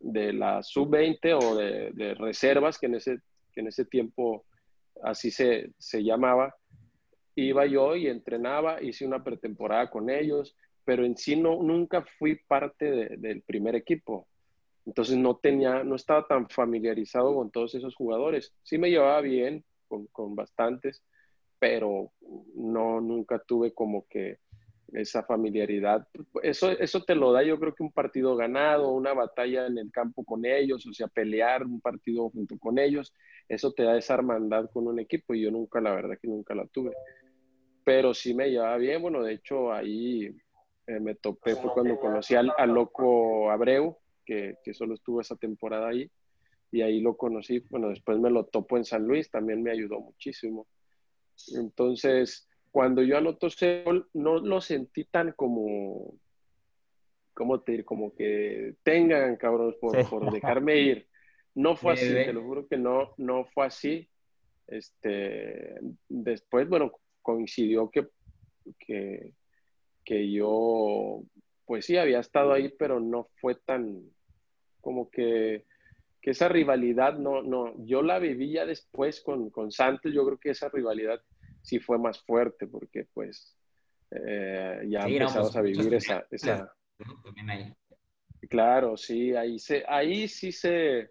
de 0.00 0.32
la 0.32 0.62
sub-20 0.62 1.38
o 1.40 1.56
de, 1.56 1.92
de, 1.92 2.14
reservas, 2.14 2.78
que 2.78 2.86
en 2.86 2.96
ese, 2.96 3.20
que 3.52 3.60
en 3.60 3.68
ese 3.68 3.84
tiempo 3.84 4.44
así 5.02 5.30
se, 5.30 5.72
se 5.78 6.02
llamaba. 6.02 6.54
Iba 7.34 7.66
yo 7.66 7.96
y 7.96 8.06
entrenaba, 8.08 8.82
hice 8.82 9.06
una 9.06 9.22
pretemporada 9.22 9.90
con 9.90 10.08
ellos, 10.08 10.56
pero 10.84 11.04
en 11.04 11.16
sí 11.16 11.36
no, 11.36 11.62
nunca 11.62 12.04
fui 12.18 12.36
parte 12.46 13.16
del 13.16 13.42
primer 13.42 13.74
equipo. 13.74 14.26
Entonces 14.86 15.16
no 15.16 15.36
tenía, 15.36 15.82
no 15.82 15.96
estaba 15.96 16.26
tan 16.26 16.48
familiarizado 16.48 17.34
con 17.34 17.50
todos 17.50 17.74
esos 17.74 17.94
jugadores. 17.94 18.54
Sí 18.62 18.78
me 18.78 18.88
llevaba 18.88 19.20
bien 19.20 19.64
con, 19.88 20.06
con 20.06 20.34
bastantes, 20.36 21.02
pero 21.58 22.12
no, 22.54 23.00
nunca 23.00 23.38
tuve 23.40 23.74
como 23.74 24.06
que 24.08 24.38
esa 24.92 25.22
familiaridad. 25.22 26.06
Eso, 26.42 26.70
eso 26.70 27.02
te 27.02 27.14
lo 27.14 27.32
da 27.32 27.42
yo 27.42 27.58
creo 27.58 27.74
que 27.74 27.82
un 27.82 27.92
partido 27.92 28.36
ganado, 28.36 28.92
una 28.92 29.12
batalla 29.12 29.66
en 29.66 29.78
el 29.78 29.90
campo 29.90 30.24
con 30.24 30.44
ellos, 30.44 30.86
o 30.86 30.92
sea, 30.92 31.08
pelear 31.08 31.64
un 31.64 31.80
partido 31.80 32.30
junto 32.30 32.58
con 32.58 32.78
ellos, 32.78 33.12
eso 33.48 33.72
te 33.72 33.82
da 33.82 33.96
esa 33.96 34.14
hermandad 34.14 34.70
con 34.70 34.86
un 34.86 34.98
equipo 34.98 35.34
y 35.34 35.42
yo 35.42 35.50
nunca, 35.50 35.80
la 35.80 35.94
verdad 35.94 36.18
que 36.20 36.28
nunca 36.28 36.54
la 36.54 36.66
tuve. 36.66 36.92
Pero 37.84 38.14
sí 38.14 38.34
me 38.34 38.50
llevaba 38.50 38.76
bien, 38.76 39.02
bueno, 39.02 39.22
de 39.22 39.34
hecho 39.34 39.72
ahí 39.72 40.26
eh, 40.86 41.00
me 41.00 41.14
topé 41.14 41.54
fue 41.56 41.72
cuando 41.72 41.98
conocí 41.98 42.34
al, 42.34 42.52
loco 42.66 43.50
Abreu, 43.50 43.96
que, 44.24 44.56
que, 44.64 44.74
solo 44.74 44.94
estuvo 44.94 45.20
esa 45.20 45.36
temporada 45.36 45.88
ahí, 45.88 46.10
y 46.72 46.82
ahí 46.82 47.00
lo 47.00 47.16
conocí. 47.16 47.60
Bueno, 47.70 47.90
después 47.90 48.18
me 48.18 48.30
lo 48.30 48.44
topo 48.46 48.76
en 48.76 48.84
San 48.84 49.06
Luis, 49.06 49.30
también 49.30 49.62
me 49.62 49.70
ayudó 49.70 50.00
muchísimo. 50.00 50.66
Entonces, 51.54 52.48
cuando 52.76 53.02
yo 53.02 53.16
anoto 53.16 53.46
ese 53.46 53.84
gol, 53.86 54.06
no 54.12 54.36
lo 54.38 54.60
sentí 54.60 55.04
tan 55.04 55.32
como, 55.32 56.12
¿cómo 57.32 57.62
te 57.62 57.72
diré? 57.72 57.86
Como 57.86 58.14
que 58.14 58.74
tengan, 58.82 59.36
cabrones, 59.36 59.76
por, 59.76 60.06
por 60.10 60.30
dejarme 60.30 60.76
ir. 60.76 61.08
No 61.54 61.74
fue 61.74 61.94
así, 61.94 62.12
te 62.12 62.34
lo 62.34 62.42
juro 62.42 62.68
que 62.68 62.76
no, 62.76 63.14
no 63.16 63.46
fue 63.46 63.64
así. 63.64 64.10
Este, 64.66 65.74
después, 66.06 66.68
bueno, 66.68 66.92
coincidió 67.22 67.90
que, 67.90 68.08
que, 68.78 69.32
que 70.04 70.30
yo, 70.30 71.22
pues 71.64 71.86
sí, 71.86 71.96
había 71.96 72.20
estado 72.20 72.52
ahí, 72.52 72.68
pero 72.78 73.00
no 73.00 73.30
fue 73.40 73.54
tan, 73.54 74.02
como 74.82 75.08
que, 75.08 75.64
que 76.20 76.32
esa 76.32 76.50
rivalidad, 76.50 77.16
no, 77.16 77.42
no, 77.42 77.72
yo 77.86 78.02
la 78.02 78.18
viví 78.18 78.52
ya 78.52 78.66
después 78.66 79.22
con, 79.22 79.48
con 79.48 79.72
Santos, 79.72 80.12
yo 80.12 80.26
creo 80.26 80.36
que 80.36 80.50
esa 80.50 80.68
rivalidad 80.68 81.22
sí 81.66 81.80
fue 81.80 81.98
más 81.98 82.20
fuerte, 82.20 82.68
porque 82.68 83.08
pues 83.12 83.56
eh, 84.12 84.86
ya 84.88 85.00
empezamos 85.00 85.48
pues, 85.48 85.56
a 85.56 85.62
vivir 85.62 85.94
esa... 85.94 86.24
esa... 86.30 86.72
Claro, 88.48 88.96
sí, 88.96 89.34
ahí, 89.34 89.58
se, 89.58 89.82
ahí 89.88 90.28
sí 90.28 90.52
se, 90.52 91.10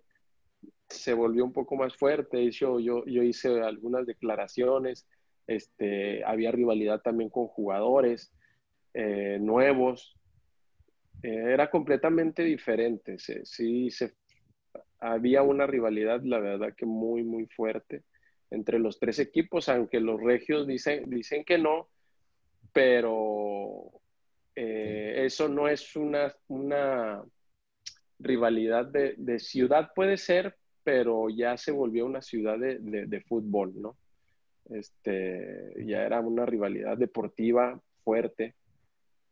se 0.88 1.14
volvió 1.14 1.44
un 1.44 1.52
poco 1.52 1.76
más 1.76 1.94
fuerte. 1.98 2.50
Yo, 2.52 2.80
yo, 2.80 3.04
yo 3.06 3.22
hice 3.22 3.62
algunas 3.62 4.06
declaraciones, 4.06 5.06
este, 5.46 6.24
había 6.24 6.54
rivalidad 6.54 7.02
también 7.02 7.30
con 7.30 7.48
jugadores. 7.48 8.34
Eh, 8.94 9.38
nuevos. 9.42 10.16
Eh, 11.22 11.52
era 11.52 11.70
completamente 11.70 12.44
diferente. 12.44 13.18
sí, 13.20 13.90
se, 13.90 14.14
había 15.00 15.42
una 15.42 15.68
rivalidad, 15.68 16.22
la 16.24 16.40
verdad 16.40 16.74
que 16.78 16.86
muy, 16.86 17.24
muy 17.24 17.46
fuerte 17.48 18.06
entre 18.56 18.80
los 18.80 19.00
tres 19.00 19.20
equipos, 19.20 19.70
aunque 19.70 20.00
los 20.00 20.22
regios 20.22 20.66
dicen, 20.66 21.10
dicen 21.10 21.44
que 21.44 21.58
no, 21.58 21.90
pero 22.74 23.92
eh, 24.56 25.24
eso 25.26 25.48
no 25.48 25.68
es 25.68 25.96
una, 25.96 26.34
una 26.48 27.24
rivalidad 28.20 28.86
de, 28.86 29.16
de, 29.18 29.40
ciudad, 29.40 29.92
puede 29.94 30.18
ser, 30.18 30.56
pero 30.84 31.30
ya 31.30 31.58
se 31.58 31.72
volvió 31.72 32.06
una 32.06 32.22
ciudad 32.22 32.58
de, 32.58 32.80
de, 32.80 33.22
fútbol, 33.22 33.74
¿no? 33.76 33.98
Este, 34.70 35.74
ya 35.86 36.04
era 36.04 36.22
una 36.22 36.46
rivalidad 36.46 36.98
deportiva 36.98 37.80
fuerte 38.04 38.56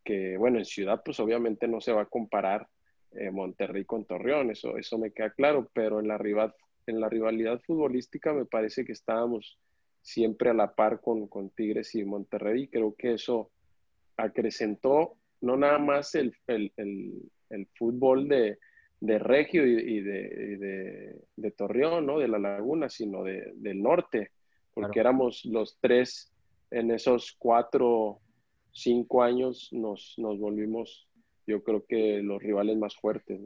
que, 0.03 0.37
bueno, 0.37 0.59
en 0.59 0.65
ciudad 0.65 1.01
pues 1.03 1.19
obviamente 1.19 1.67
no 1.67 1.81
se 1.81 1.93
va 1.93 2.03
a 2.03 2.09
comparar 2.09 2.67
eh, 3.11 3.31
Monterrey 3.31 3.85
con 3.85 4.05
Torreón, 4.05 4.51
eso, 4.51 4.77
eso 4.77 4.97
me 4.97 5.11
queda 5.11 5.31
claro, 5.31 5.69
pero 5.73 5.99
en 5.99 6.07
la, 6.07 6.17
rival, 6.17 6.53
en 6.87 6.99
la 6.99 7.09
rivalidad 7.09 7.59
futbolística 7.61 8.33
me 8.33 8.45
parece 8.45 8.85
que 8.85 8.91
estábamos 8.91 9.59
siempre 10.01 10.49
a 10.49 10.53
la 10.53 10.75
par 10.75 11.01
con, 11.01 11.27
con 11.27 11.49
Tigres 11.49 11.95
y 11.95 12.03
Monterrey, 12.03 12.67
creo 12.67 12.93
que 12.95 13.13
eso 13.13 13.51
acrecentó 14.17 15.17
no 15.41 15.57
nada 15.57 15.79
más 15.79 16.15
el, 16.15 16.33
el, 16.47 16.71
el, 16.77 17.67
fútbol 17.75 18.27
de, 18.29 18.59
de 19.01 19.19
Regio 19.19 19.65
y, 19.65 20.01
de, 20.01 21.19
de, 21.35 21.51
Torreón, 21.51 22.05
¿no? 22.05 22.19
de 22.19 22.29
la 22.29 22.39
Laguna, 22.39 22.87
sino 22.87 23.23
del 23.23 23.81
norte, 23.81 24.31
porque 24.73 25.01
éramos 25.01 25.43
los 25.43 25.77
tres 25.81 26.31
en 26.71 26.91
esos 26.91 27.35
cuatro 27.37 28.21
cinco 28.73 29.21
años 29.21 29.69
nos, 29.71 30.15
nos 30.17 30.39
volvimos, 30.39 31.07
yo 31.45 31.63
creo 31.63 31.85
que 31.85 32.21
los 32.23 32.41
rivales 32.41 32.77
más 32.77 32.95
fuertes. 32.95 33.39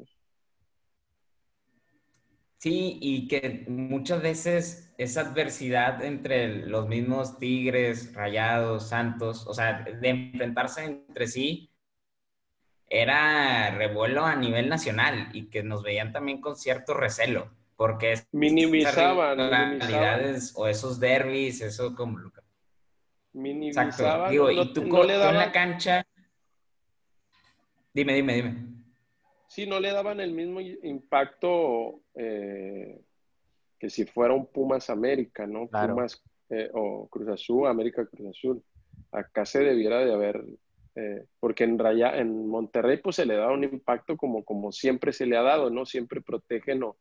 Sí, 2.58 2.98
y 3.02 3.28
que 3.28 3.66
muchas 3.68 4.22
veces 4.22 4.92
esa 4.98 5.22
adversidad 5.22 6.04
entre 6.04 6.66
los 6.66 6.88
mismos 6.88 7.38
Tigres, 7.38 8.14
Rayados, 8.16 8.90
Santos, 8.90 9.46
o 9.46 9.54
sea, 9.54 9.84
de 9.84 10.10
enfrentarse 10.10 10.86
entre 10.86 11.28
sí, 11.28 11.70
era 12.90 13.70
revuelo 13.72 14.26
a 14.26 14.36
nivel 14.36 14.70
nacional 14.70 15.30
y 15.34 15.50
que 15.50 15.62
nos 15.62 15.84
veían 15.84 16.12
también 16.12 16.42
con 16.42 16.56
cierto 16.56 16.96
recelo, 16.96 17.52
porque 17.76 18.16
minimizaban, 18.32 19.40
o 20.56 20.68
esos 20.68 21.00
derbis, 21.00 21.62
eso 21.62 21.94
como 21.94 22.18
minimizaban. 23.34 24.32
Digo, 24.32 24.50
y 24.50 24.74
tú, 24.74 24.84
le 25.04 25.18
daban... 25.18 25.36
en 25.36 25.42
la 25.42 25.52
cancha. 25.52 26.08
Dime, 27.94 28.16
dime, 28.16 28.34
dime. 28.34 28.77
Sí, 29.58 29.66
no 29.66 29.80
le 29.80 29.92
daban 29.92 30.20
el 30.20 30.34
mismo 30.34 30.62
impacto 30.62 32.02
eh, 32.14 33.02
que 33.80 33.90
si 33.90 34.06
fuera 34.06 34.36
un 34.36 34.46
Pumas 34.46 34.92
América, 34.92 35.48
¿no? 35.48 35.68
Pumas 35.68 36.24
eh, 36.52 36.70
o 36.76 37.08
Cruz 37.08 37.28
Azul, 37.30 37.66
América 37.66 38.06
Cruz 38.06 38.38
Azul. 38.38 38.64
Acá 39.12 39.48
se 39.48 39.64
debiera 39.64 40.06
de 40.06 40.14
haber, 40.14 40.46
eh, 40.94 41.26
porque 41.40 41.64
en, 41.64 41.80
Raya, 41.80 42.20
en 42.20 42.48
Monterrey 42.48 42.98
pues 42.98 43.16
se 43.16 43.26
le 43.26 43.36
da 43.36 43.52
un 43.52 43.64
impacto 43.64 44.16
como, 44.16 44.46
como 44.46 44.72
siempre 44.72 45.12
se 45.12 45.26
le 45.26 45.38
ha 45.38 45.42
dado, 45.42 45.72
¿no? 45.72 45.88
Siempre 45.88 46.22
protegen 46.22 46.84
o, 46.84 46.96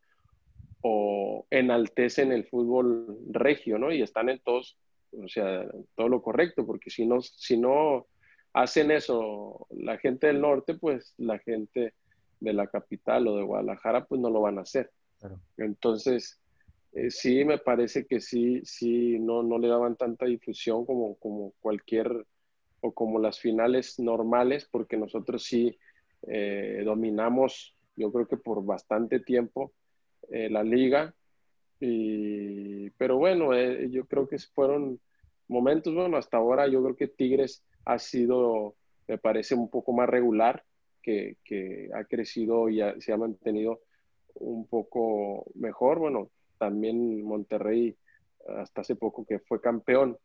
o 0.81 1.47
enaltecen 1.51 2.33
el 2.33 2.47
fútbol 2.47 3.19
regio, 3.33 3.77
¿no? 3.79 3.93
Y 3.93 4.01
están 4.01 4.31
en 4.31 4.39
todos 4.39 4.79
o 5.13 5.29
sea, 5.29 5.67
todo 5.95 6.09
lo 6.09 6.23
correcto, 6.23 6.65
porque 6.65 6.89
si 6.89 7.05
no, 7.07 7.21
si 7.21 7.59
no 7.59 8.07
hacen 8.55 8.93
eso 8.93 9.67
la 9.69 9.99
gente 9.99 10.29
del 10.29 10.41
norte, 10.41 10.73
pues 10.73 11.13
la 11.19 11.39
gente 11.39 11.93
de 12.41 12.53
la 12.53 12.67
capital 12.67 13.29
o 13.29 13.37
de 13.37 13.43
Guadalajara, 13.43 14.05
pues 14.05 14.21
no 14.21 14.31
lo 14.31 14.41
van 14.41 14.59
a 14.59 14.63
hacer. 14.63 14.91
Entonces, 15.57 16.39
eh, 16.93 17.11
sí 17.11 17.45
me 17.45 17.59
parece 17.59 18.07
que 18.07 18.21
sí, 18.21 18.63
sí, 18.65 19.19
no, 19.19 19.43
no 19.43 19.59
le 19.59 19.69
daban 19.69 19.97
tanta 19.97 20.27
difusión 20.27 20.87
como, 20.87 21.17
como 21.17 21.53
cualquier, 21.61 22.27
o 22.81 22.93
como 22.93 23.19
las 23.19 23.41
finales 23.41 23.99
normales, 23.99 24.69
porque 24.71 24.97
nosotros 24.97 25.43
sí 25.43 25.77
eh, 26.27 26.83
dominamos, 26.85 27.75
yo 27.97 28.13
creo 28.13 28.27
que 28.27 28.37
por 28.37 28.65
bastante 28.65 29.21
tiempo, 29.21 29.73
eh, 30.31 30.49
la 30.51 30.63
liga, 30.63 31.15
y, 31.81 32.91
pero 32.91 33.19
bueno, 33.19 33.55
yo 33.89 34.07
creo 34.07 34.27
que 34.27 34.39
fueron 34.39 34.99
momentos, 35.49 35.95
bueno, 35.95 36.17
hasta 36.17 36.39
ahora 36.39 36.67
yo 36.67 36.83
creo 36.83 36.97
que 36.97 37.09
Tigres 37.09 37.63
ha 37.85 37.99
sido, 37.99 38.75
me 39.07 39.19
parece, 39.19 39.55
un 39.55 39.69
poco 39.69 39.93
más 39.93 40.09
regular, 40.09 40.65
que, 41.07 41.37
que 41.45 41.89
ha 41.95 42.05
crecido 42.05 42.69
y 42.69 42.81
se 43.01 43.13
ha 43.13 43.17
mantenido 43.17 43.81
un 44.35 44.67
poco 44.67 45.47
mejor. 45.55 46.01
Bueno, 46.01 46.31
también 46.59 47.23
Monterrey 47.23 47.97
hasta 48.59 48.81
hace 48.81 48.97
poco 48.97 49.25
que 49.25 49.39
fue 49.39 49.61
campeón 49.61 50.19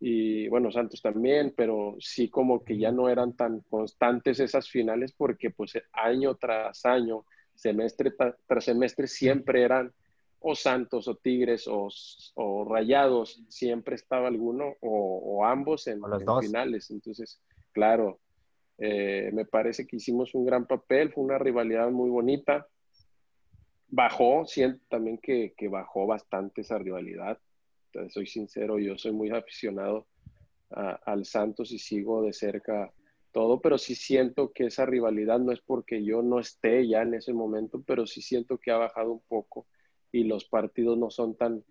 y 0.00 0.48
bueno, 0.48 0.70
Santos 0.70 1.00
también, 1.00 1.54
pero 1.56 1.96
sí 1.98 2.28
como 2.28 2.62
que 2.62 2.76
ya 2.76 2.92
no 2.92 3.08
eran 3.08 3.34
tan 3.34 3.60
constantes 3.60 4.38
esas 4.40 4.68
finales 4.68 5.14
porque 5.16 5.50
pues 5.50 5.72
año 5.92 6.34
tras 6.34 6.84
año, 6.84 7.24
semestre 7.54 8.12
tras 8.46 8.64
semestre 8.64 9.06
siempre 9.06 9.62
eran 9.62 9.92
o 10.40 10.54
Santos 10.54 11.08
o 11.08 11.14
Tigres 11.14 11.66
o, 11.66 11.88
o 12.34 12.64
Rayados, 12.66 13.42
siempre 13.48 13.94
estaba 13.94 14.28
alguno 14.28 14.74
o, 14.82 15.42
ambos 15.46 15.86
en, 15.86 16.00
los 16.00 16.22
finales. 16.44 16.90
Entonces, 16.90 17.40
claro, 17.72 18.20
eh, 18.78 19.30
me 19.32 19.44
parece 19.44 19.86
que 19.86 19.96
hicimos 19.96 20.34
un 20.34 20.44
gran 20.44 20.66
papel, 20.66 21.12
fue 21.12 21.24
una 21.24 21.38
rivalidad 21.38 21.90
muy 21.90 22.10
bonita. 22.10 22.66
Bajó, 23.88 24.46
siento 24.46 24.84
también 24.88 25.18
que, 25.18 25.54
que 25.56 25.68
bajó 25.68 26.06
bastante 26.06 26.62
esa 26.62 26.78
rivalidad. 26.78 27.38
Entonces, 27.86 28.12
soy 28.12 28.26
sincero, 28.26 28.78
yo 28.78 28.98
soy 28.98 29.12
muy 29.12 29.30
aficionado 29.30 30.06
al 30.70 31.24
Santos 31.24 31.70
y 31.70 31.78
sigo 31.78 32.22
de 32.22 32.32
cerca 32.32 32.92
todo, 33.30 33.60
pero 33.60 33.78
sí 33.78 33.94
siento 33.94 34.52
que 34.52 34.66
esa 34.66 34.86
rivalidad 34.86 35.38
no 35.38 35.52
es 35.52 35.60
porque 35.60 36.04
yo 36.04 36.22
no 36.22 36.40
esté 36.40 36.86
ya 36.88 37.02
en 37.02 37.14
ese 37.14 37.32
momento, 37.32 37.82
pero 37.86 38.06
sí 38.06 38.22
siento 38.22 38.58
que 38.58 38.70
ha 38.70 38.76
bajado 38.76 39.12
un 39.12 39.22
poco 39.28 39.66
y 40.12 40.24
los 40.24 40.44
partidos 40.44 40.96
no 40.98 41.10
son 41.10 41.36
tan, 41.36 41.64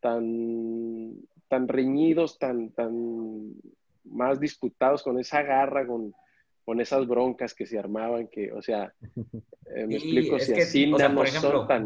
tan, 0.00 1.16
tan 1.48 1.68
reñidos, 1.68 2.38
tan, 2.38 2.70
tan 2.72 3.54
más 4.04 4.40
disputados 4.40 5.02
con 5.02 5.18
esa 5.18 5.42
garra, 5.42 5.86
con, 5.86 6.14
con 6.70 6.80
esas 6.80 7.04
broncas 7.04 7.52
que 7.52 7.66
se 7.66 7.80
armaban, 7.80 8.28
que, 8.28 8.52
o 8.52 8.62
sea, 8.62 8.94
eh, 9.74 9.86
me 9.88 9.96
explico, 9.96 10.38
si 10.38 10.52
así 10.52 10.86
no 10.86 11.00
son 11.26 11.66
tan... 11.66 11.84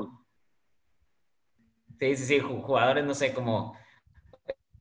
Sí, 1.99 2.17
sí, 2.17 2.27
sí, 2.27 2.39
jugadores, 2.39 3.03
no 3.03 3.15
sé, 3.15 3.33
como 3.33 3.75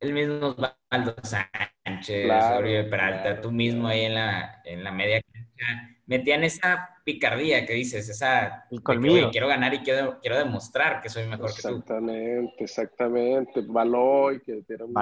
el 0.01 0.11
mismo 0.11 0.47
Osvaldo 0.47 1.15
Sánchez, 1.23 2.25
claro, 2.25 2.67
Peralta, 2.89 3.39
tú 3.39 3.49
mismo 3.53 3.87
ahí 3.87 4.01
en 4.01 4.15
la, 4.15 4.61
en 4.65 4.83
la 4.83 4.91
media 4.91 5.21
cancha 5.21 5.97
metían 6.05 6.43
esa 6.43 6.97
picardía 7.05 7.65
que 7.65 7.71
dices, 7.71 8.09
esa 8.09 8.67
que, 8.69 9.29
quiero 9.31 9.47
ganar 9.47 9.73
y 9.73 9.79
quiero, 9.83 10.19
quiero 10.19 10.37
demostrar 10.37 10.99
que 10.99 11.07
soy 11.07 11.27
mejor 11.27 11.55
que 11.55 11.61
tú. 11.61 11.69
Exactamente, 11.69 12.61
exactamente. 12.61 13.61
Baloy, 13.65 14.41
que 14.41 14.65
era 14.67 14.83
un, 14.83 14.93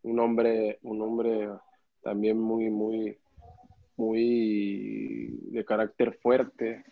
un, 0.00 0.18
hombre, 0.18 0.78
un 0.80 1.02
hombre 1.02 1.46
también 2.00 2.40
muy, 2.40 2.70
muy, 2.70 3.18
muy 4.00 5.38
de 5.50 5.64
carácter 5.64 6.18
fuerte. 6.22 6.84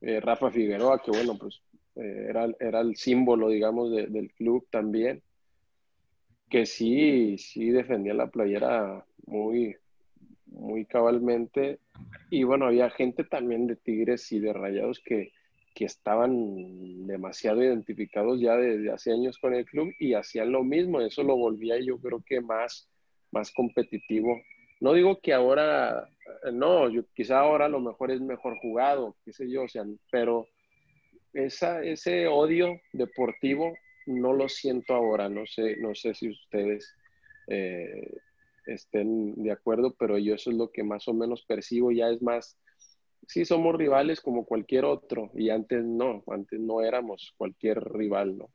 Eh, 0.00 0.20
Rafa 0.20 0.50
Figueroa, 0.50 1.02
que 1.02 1.10
bueno, 1.10 1.36
pues 1.38 1.60
eh, 1.96 2.26
era, 2.30 2.48
era 2.58 2.80
el 2.80 2.96
símbolo, 2.96 3.50
digamos, 3.50 3.92
del 3.92 4.32
club 4.32 4.66
también, 4.70 5.22
que 6.48 6.64
sí, 6.66 7.36
sí 7.38 7.70
defendía 7.70 8.14
la 8.14 8.28
playera 8.28 9.04
muy, 9.26 9.76
muy 10.46 10.86
cabalmente. 10.86 11.80
Y 12.30 12.44
bueno, 12.44 12.66
había 12.66 12.90
gente 12.90 13.24
también 13.24 13.66
de 13.66 13.76
Tigres 13.76 14.32
y 14.32 14.40
de 14.40 14.52
Rayados 14.52 15.00
que, 15.00 15.32
que 15.74 15.84
estaban 15.84 17.06
demasiado 17.06 17.62
identificados 17.62 18.40
ya 18.40 18.56
desde 18.56 18.90
hace 18.90 19.12
años 19.12 19.38
con 19.38 19.54
el 19.54 19.66
club 19.66 19.92
y 19.98 20.14
hacían 20.14 20.50
lo 20.50 20.64
mismo. 20.64 21.00
Eso 21.00 21.22
lo 21.22 21.36
volvía 21.36 21.78
yo 21.78 21.98
creo 21.98 22.22
que 22.26 22.40
más, 22.40 22.88
más 23.30 23.52
competitivo. 23.52 24.40
No 24.84 24.92
digo 24.92 25.18
que 25.18 25.32
ahora, 25.32 26.10
no, 26.52 26.90
yo, 26.90 27.04
quizá 27.14 27.40
ahora 27.40 27.64
a 27.64 27.70
lo 27.70 27.80
mejor 27.80 28.10
es 28.10 28.20
mejor 28.20 28.58
jugado, 28.58 29.16
qué 29.24 29.32
sé 29.32 29.50
yo, 29.50 29.62
o 29.62 29.68
sea, 29.68 29.82
pero 30.10 30.46
esa, 31.32 31.82
ese 31.82 32.26
odio 32.26 32.78
deportivo 32.92 33.72
no 34.04 34.34
lo 34.34 34.46
siento 34.46 34.92
ahora, 34.92 35.30
no 35.30 35.46
sé, 35.46 35.78
no 35.78 35.94
sé 35.94 36.12
si 36.12 36.28
ustedes 36.28 36.94
eh, 37.46 38.14
estén 38.66 39.42
de 39.42 39.52
acuerdo, 39.52 39.94
pero 39.98 40.18
yo 40.18 40.34
eso 40.34 40.50
es 40.50 40.56
lo 40.58 40.70
que 40.70 40.82
más 40.82 41.08
o 41.08 41.14
menos 41.14 41.46
percibo, 41.46 41.90
ya 41.90 42.10
es 42.10 42.20
más, 42.20 42.58
sí 43.26 43.46
somos 43.46 43.74
rivales 43.76 44.20
como 44.20 44.44
cualquier 44.44 44.84
otro, 44.84 45.30
y 45.34 45.48
antes 45.48 45.82
no, 45.82 46.22
antes 46.26 46.60
no 46.60 46.82
éramos 46.82 47.32
cualquier 47.38 47.82
rival, 47.90 48.36
¿no? 48.36 48.50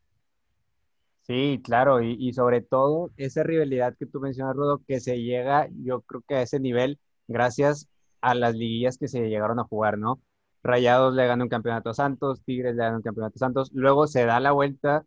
Sí, 1.30 1.62
claro, 1.64 2.02
y, 2.02 2.16
y 2.20 2.34
sobre 2.34 2.62
todo 2.62 3.12
esa 3.16 3.44
rivalidad 3.44 3.96
que 3.96 4.08
tú 4.08 4.20
mencionas, 4.20 4.56
Rodo, 4.56 4.82
que 4.88 5.00
se 5.00 5.22
llega, 5.22 5.70
yo 5.84 6.02
creo 6.02 6.24
que 6.28 6.34
a 6.36 6.42
ese 6.42 6.60
nivel, 6.60 7.00
gracias 7.28 7.88
a 8.20 8.34
las 8.34 8.56
liguillas 8.56 8.98
que 8.98 9.08
se 9.08 9.30
llegaron 9.30 9.60
a 9.60 9.64
jugar, 9.64 10.00
¿no? 10.00 10.20
Rayados 10.64 11.14
le 11.14 11.28
ganó 11.28 11.44
un 11.44 11.50
campeonato 11.50 11.92
a 11.92 11.94
Santos, 11.94 12.42
Tigres 12.44 12.76
le 12.76 12.82
ganó 12.84 12.98
un 12.98 13.04
campeonato 13.04 13.36
a 13.36 13.40
Santos, 13.40 13.70
luego 13.76 14.08
se 14.08 14.26
da 14.26 14.40
la 14.40 14.54
vuelta, 14.54 15.06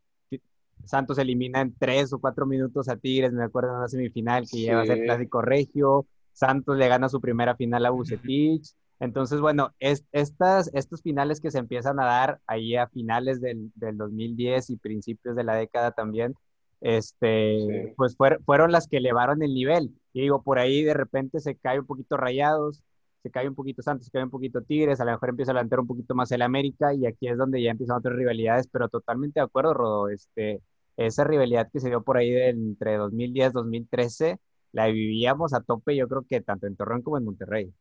Santos 0.84 1.18
elimina 1.18 1.60
en 1.60 1.74
tres 1.76 2.12
o 2.12 2.20
cuatro 2.20 2.46
minutos 2.46 2.88
a 2.88 2.96
Tigres, 2.96 3.32
me 3.32 3.42
acuerdo 3.42 3.70
en 3.70 3.76
una 3.78 3.88
semifinal 3.88 4.44
que 4.48 4.58
lleva 4.58 4.82
a 4.82 4.86
ser 4.86 5.02
clásico 5.02 5.42
regio, 5.42 6.06
Santos 6.32 6.76
le 6.76 6.86
gana 6.86 7.08
su 7.08 7.20
primera 7.20 7.56
final 7.56 7.84
a 7.84 7.90
Bucetich, 7.90 8.70
entonces 9.02 9.40
bueno, 9.40 9.74
estas, 9.80 10.70
estos 10.74 11.02
finales 11.02 11.40
que 11.40 11.50
se 11.50 11.58
empiezan 11.58 11.98
a 11.98 12.04
dar 12.04 12.40
ahí 12.46 12.76
a 12.76 12.86
finales 12.86 13.40
del, 13.40 13.72
del 13.74 13.96
2010 13.96 14.70
y 14.70 14.76
principios 14.76 15.34
de 15.34 15.42
la 15.42 15.56
década 15.56 15.90
también, 15.90 16.34
este, 16.80 17.94
pues 17.96 18.16
fueron 18.16 18.70
las 18.70 18.86
que 18.86 18.98
elevaron 18.98 19.42
el 19.42 19.54
nivel. 19.54 19.90
Y 20.12 20.20
digo, 20.22 20.42
por 20.42 20.60
ahí 20.60 20.84
de 20.84 20.94
repente 20.94 21.40
se 21.40 21.56
cae 21.56 21.80
un 21.80 21.86
poquito 21.86 22.16
rayados, 22.16 22.80
se 23.24 23.30
cae 23.32 23.48
un 23.48 23.56
poquito 23.56 23.82
Santos, 23.82 24.06
se 24.06 24.12
cae 24.12 24.22
un 24.22 24.30
poquito 24.30 24.62
Tigres, 24.62 25.00
a 25.00 25.04
lo 25.04 25.10
mejor 25.10 25.30
empieza 25.30 25.50
a 25.50 25.54
levantar 25.54 25.80
un 25.80 25.88
poquito 25.88 26.14
más 26.14 26.30
el 26.30 26.42
América 26.42 26.94
y 26.94 27.04
aquí 27.06 27.26
es 27.26 27.36
donde 27.36 27.60
ya 27.60 27.72
empiezan 27.72 27.96
otras 27.96 28.14
rivalidades, 28.14 28.68
pero 28.68 28.88
totalmente 28.88 29.40
de 29.40 29.44
acuerdo, 29.46 29.74
Rodo, 29.74 30.08
este, 30.10 30.62
esa 30.96 31.24
rivalidad 31.24 31.68
que 31.72 31.80
se 31.80 31.88
dio 31.88 32.02
por 32.04 32.18
ahí 32.18 32.36
entre 32.36 32.96
2010 32.98 33.50
y 33.50 33.52
2013, 33.52 34.40
la 34.70 34.86
vivíamos 34.86 35.54
a 35.54 35.60
tope 35.60 35.96
yo 35.96 36.06
creo 36.08 36.22
que 36.28 36.40
tanto 36.40 36.68
en 36.68 36.76
Torreón 36.76 37.02
como 37.02 37.18
en 37.18 37.24
Monterrey. 37.24 37.72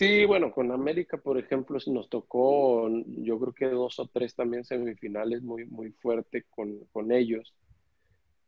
Sí, 0.00 0.24
bueno, 0.24 0.50
con 0.50 0.72
América, 0.72 1.18
por 1.18 1.36
ejemplo, 1.36 1.76
nos 1.88 2.08
tocó, 2.08 2.88
yo 2.88 3.38
creo 3.38 3.52
que 3.52 3.66
dos 3.66 3.98
o 3.98 4.06
tres 4.06 4.34
también 4.34 4.64
semifinales 4.64 5.42
muy, 5.42 5.66
muy 5.66 5.92
fuerte 5.92 6.46
con, 6.48 6.86
con 6.90 7.12
ellos, 7.12 7.54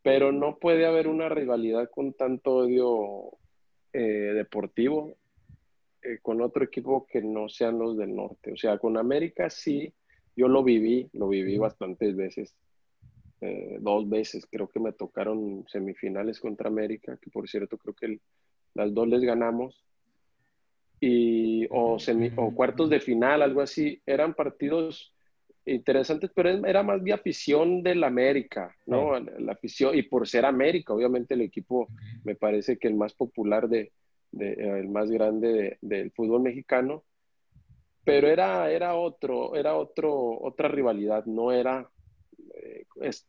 pero 0.02 0.32
no 0.32 0.56
puede 0.59 0.87
haber 0.87 1.09
una 1.09 1.28
rivalidad 1.28 1.90
con 1.90 2.14
tanto 2.14 2.54
odio 2.54 3.37
eh, 3.92 4.32
deportivo 4.35 5.18
eh, 6.00 6.21
con 6.23 6.41
otro 6.41 6.65
equipo 6.65 7.06
que 7.06 7.21
no 7.21 7.50
sean 7.50 7.78
los 7.78 7.99
del 7.99 8.17
norte. 8.17 8.52
O 8.52 8.56
sea, 8.56 8.78
con 8.78 8.97
América 8.97 9.50
sí, 9.50 9.93
yo 10.34 10.49
lo 10.49 10.65
viví, 10.65 11.10
lo 11.12 11.28
viví 11.28 11.58
bastantes 11.58 12.17
veces. 12.17 12.56
Eh, 13.43 13.76
dos 13.78 14.08
veces 14.08 14.47
creo 14.50 14.69
que 14.69 14.80
me 14.80 14.95
tocaron 14.95 15.67
semifinales 15.69 16.41
contra 16.41 16.69
América, 16.69 17.19
que 17.21 17.30
por 17.30 17.47
cierto 17.47 17.76
creo 17.76 17.93
que 17.93 18.21
las 18.73 18.95
dos 18.95 19.06
les 19.06 19.21
ganamos. 19.21 19.84
Y, 21.04 21.67
o, 21.71 21.99
o 22.36 22.54
cuartos 22.54 22.88
de 22.88 23.00
final, 23.00 23.43
algo 23.43 23.60
así. 23.60 24.00
Eran 24.06 24.34
partidos 24.34 25.12
interesantes, 25.67 26.30
pero 26.32 26.49
era 26.65 26.84
más 26.84 27.02
de 27.02 27.12
afición 27.12 27.82
del 27.82 28.04
América, 28.04 28.73
¿no? 28.86 29.19
La 29.19 29.52
afición, 29.52 29.99
y 29.99 30.02
por 30.02 30.28
ser 30.28 30.45
América, 30.45 30.95
obviamente 30.95 31.34
el 31.34 31.41
equipo 31.41 31.88
me 32.23 32.36
parece 32.36 32.78
que 32.78 32.86
el 32.86 32.95
más 32.95 33.15
popular 33.15 33.69
de, 33.69 33.91
de 34.30 34.52
el 34.52 34.88
más 34.88 35.10
grande 35.10 35.76
del 35.80 36.12
fútbol 36.12 36.43
mexicano, 36.43 37.02
pero 38.04 38.28
era, 38.28 38.71
era 38.71 38.95
otro, 38.95 39.56
era 39.56 39.75
otro, 39.75 40.41
otra 40.41 40.69
rivalidad, 40.69 41.25
no 41.26 41.50
era 41.50 41.88
eh, 42.54 42.84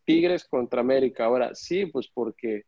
Tigres 0.05 0.45
contra 0.45 0.81
América. 0.81 1.25
Ahora 1.25 1.55
sí, 1.55 1.87
pues 1.87 2.07
porque 2.07 2.65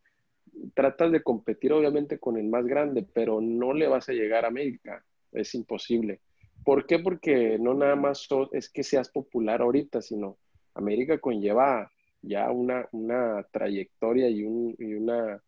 tratas 0.73 1.11
de 1.11 1.23
competir 1.23 1.73
obviamente 1.73 2.19
con 2.19 2.37
el 2.37 2.47
más 2.47 2.65
grande, 2.65 3.05
pero 3.13 3.41
no 3.41 3.73
le 3.73 3.87
vas 3.87 4.09
a 4.09 4.13
llegar 4.13 4.45
a 4.45 4.49
América, 4.49 5.03
es 5.31 5.53
imposible. 5.55 6.21
¿Por 6.63 6.85
qué? 6.85 6.99
Porque 6.99 7.57
no 7.59 7.73
nada 7.73 7.95
más 7.95 8.27
es 8.51 8.69
que 8.69 8.83
seas 8.83 9.09
popular 9.09 9.61
ahorita, 9.61 10.01
sino 10.01 10.37
América 10.73 11.19
conlleva 11.19 11.91
ya 12.21 12.51
una, 12.51 13.45
trayectoria 13.51 14.29
y, 14.29 14.43
una 14.43 15.41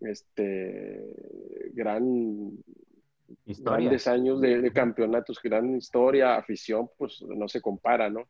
este, 0.00 1.02
gran 1.72 2.52
grandes 3.46 4.06
años 4.06 4.40
de, 4.40 4.70
campeonatos, 4.72 5.40
gran 5.42 5.76
historia, 5.76 6.36
afición, 6.36 6.88
pues 6.98 7.22
no 7.22 7.48
se 7.48 7.60
compara, 7.60 8.10
¿no? 8.10 8.28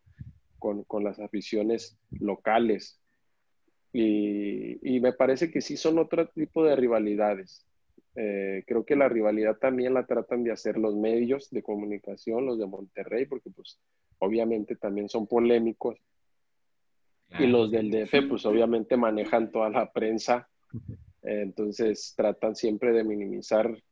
Con, 0.58 0.84
las 1.04 1.20
aficiones 1.20 1.96
locales. 2.10 3.00
Y, 3.98 4.78
y, 4.82 5.00
me 5.00 5.14
parece 5.14 5.50
que 5.50 5.62
sí 5.62 5.78
son 5.78 5.98
otro 5.98 6.28
tipo 6.28 6.62
de 6.62 6.76
rivalidades. 6.76 7.64
Eh, 8.14 8.62
creo 8.66 8.84
que 8.84 8.94
la 8.94 9.08
rivalidad 9.08 9.56
también 9.56 9.94
la 9.94 10.04
tratan 10.04 10.44
de 10.44 10.52
hacer 10.52 10.76
los 10.76 10.94
medios 10.94 11.48
de 11.48 11.62
comunicación, 11.62 12.44
los 12.44 12.58
de 12.58 12.66
Monterrey, 12.66 13.24
porque 13.24 13.48
pues 13.48 13.78
obviamente 14.18 14.76
también 14.76 15.08
son 15.08 15.26
polémicos. 15.26 15.96
Y 17.38 17.46
los 17.46 17.70
del 17.70 17.90
DF 17.90 18.28
pues 18.28 18.44
obviamente 18.44 18.98
manejan 18.98 19.50
toda 19.50 19.70
la 19.70 19.90
prensa, 19.90 20.46
eh, 21.22 21.40
entonces 21.40 22.12
tratan 22.14 22.54
siempre 22.54 22.92
de 22.92 23.02
minimizar 23.02 23.82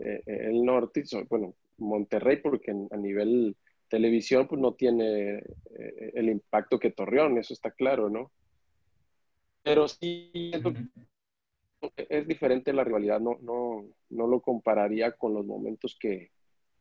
eh, 0.00 0.22
el 0.26 0.64
norte, 0.64 1.04
bueno, 1.30 1.54
Monterrey 1.78 2.38
porque 2.38 2.72
a 2.90 2.96
nivel 2.96 3.54
televisión 3.88 4.48
pues 4.48 4.60
no 4.60 4.74
tiene 4.74 5.40
el 6.14 6.28
impacto 6.30 6.80
que 6.80 6.90
Torreón, 6.90 7.38
eso 7.38 7.54
está 7.54 7.70
claro, 7.70 8.10
¿no? 8.10 8.32
Pero 9.62 9.88
sí, 9.88 10.52
es 11.96 12.26
diferente 12.26 12.72
la 12.72 12.84
rivalidad, 12.84 13.20
no, 13.20 13.38
no, 13.40 13.84
no 14.10 14.26
lo 14.26 14.40
compararía 14.40 15.12
con 15.12 15.34
los 15.34 15.46
momentos 15.46 15.96
que, 15.98 16.30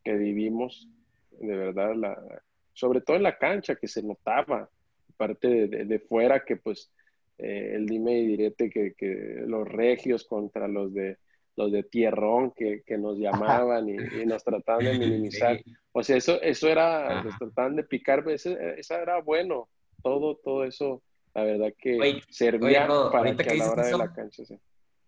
que 0.04 0.14
vivimos, 0.14 0.90
de 1.32 1.56
verdad, 1.56 1.96
la, 1.96 2.42
sobre 2.74 3.02
todo 3.02 3.18
en 3.18 3.24
la 3.24 3.38
cancha, 3.38 3.76
que 3.76 3.88
se 3.88 4.04
notaba, 4.04 4.70
parte 5.18 5.68
de, 5.68 5.86
de, 5.86 6.00
fuera, 6.00 6.44
que 6.44 6.56
pues 6.56 6.92
eh, 7.38 7.74
el 7.76 7.86
dime 7.86 8.20
y 8.20 8.28
direte 8.28 8.70
que, 8.70 8.94
que, 8.94 9.44
los 9.46 9.68
regios 9.68 10.24
contra 10.24 10.68
los 10.68 10.94
de 10.94 11.18
los 11.58 11.72
de 11.72 11.84
tierrón 11.84 12.52
que, 12.52 12.82
que 12.86 12.98
nos 12.98 13.18
llamaban 13.18 13.90
y, 13.90 14.26
nos 14.26 14.44
trataban 14.44 14.86
de 14.86 14.94
minimizar. 15.00 15.62
O 15.92 16.02
sea, 16.02 16.18
eso, 16.18 16.42
eso 16.42 16.70
era, 16.70 17.24
nos 17.24 17.38
trataban 17.38 17.76
de 17.76 17.84
picar, 17.84 18.24
eso, 18.30 18.50
era 18.58 19.22
bueno, 19.22 19.68
todo, 20.02 20.38
todo 20.38 20.64
eso, 20.64 21.04
la 21.34 21.44
verdad 21.44 21.74
que 21.78 22.22
servía 22.30 22.88
para 23.12 23.36
que 23.36 23.50
a 23.50 23.56
la 23.56 23.72
hora 23.72 23.86
de 23.86 23.98
la 23.98 24.14
cancha. 24.14 24.44
Sí. 24.46 24.60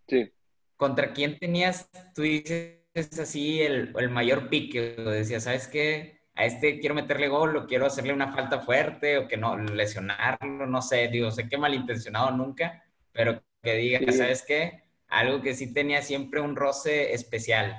Sí. 0.08 0.32
¿Contra 0.76 1.14
quién 1.14 1.38
tenías, 1.40 1.90
tú 2.14 2.24
dices 2.24 2.80
así, 3.20 3.62
el, 3.62 3.94
el 3.98 4.10
mayor 4.10 4.50
pique? 4.50 4.96
Decías, 4.98 5.44
¿sabes 5.44 5.68
qué? 5.68 6.22
A 6.36 6.46
este 6.46 6.80
quiero 6.80 6.96
meterle 6.96 7.28
gol 7.28 7.56
o 7.56 7.68
quiero 7.68 7.86
hacerle 7.86 8.14
una 8.14 8.34
falta 8.34 8.60
fuerte 8.60 9.18
o 9.18 9.28
que 9.28 9.38
no, 9.38 9.58
lesionarlo, 9.58 10.66
no 10.66 10.82
sé, 10.82 11.08
digo, 11.10 11.30
sé 11.32 11.48
que 11.48 11.58
malintencionado 11.58 12.32
nunca, 12.32 12.84
pero 13.12 13.42
que 13.62 13.76
diga, 13.76 14.12
¿sabes 14.12 14.44
qué? 14.46 14.84
Algo 15.08 15.42
que 15.42 15.54
sí 15.54 15.74
tenía 15.74 16.02
siempre 16.02 16.42
un 16.42 16.56
roce 16.56 17.14
especial, 17.14 17.76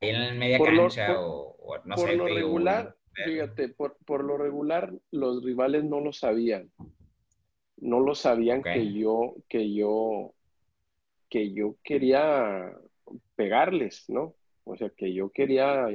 en 0.00 0.28
la 0.28 0.34
media 0.34 0.58
cancha 0.58 1.20
o, 1.20 1.56
no 1.84 1.96
por 1.96 2.08
sé. 2.08 2.16
Lo 2.16 2.26
regular, 2.26 2.96
fíjate, 3.12 3.68
por, 3.70 3.96
por, 4.04 4.24
lo 4.24 4.38
regular 4.38 4.92
los 5.10 5.44
rivales 5.44 5.84
no 5.84 6.00
lo 6.00 6.12
sabían. 6.12 6.70
No 7.80 8.00
lo 8.00 8.14
sabían 8.14 8.62
que 8.62 8.92
yo, 8.92 9.34
que 9.48 9.72
yo 9.72 10.34
que 11.28 11.52
yo 11.52 11.76
quería 11.84 12.72
pegarles, 13.36 14.08
¿no? 14.08 14.34
O 14.64 14.76
sea, 14.76 14.90
que 14.90 15.12
yo 15.12 15.30
quería 15.30 15.86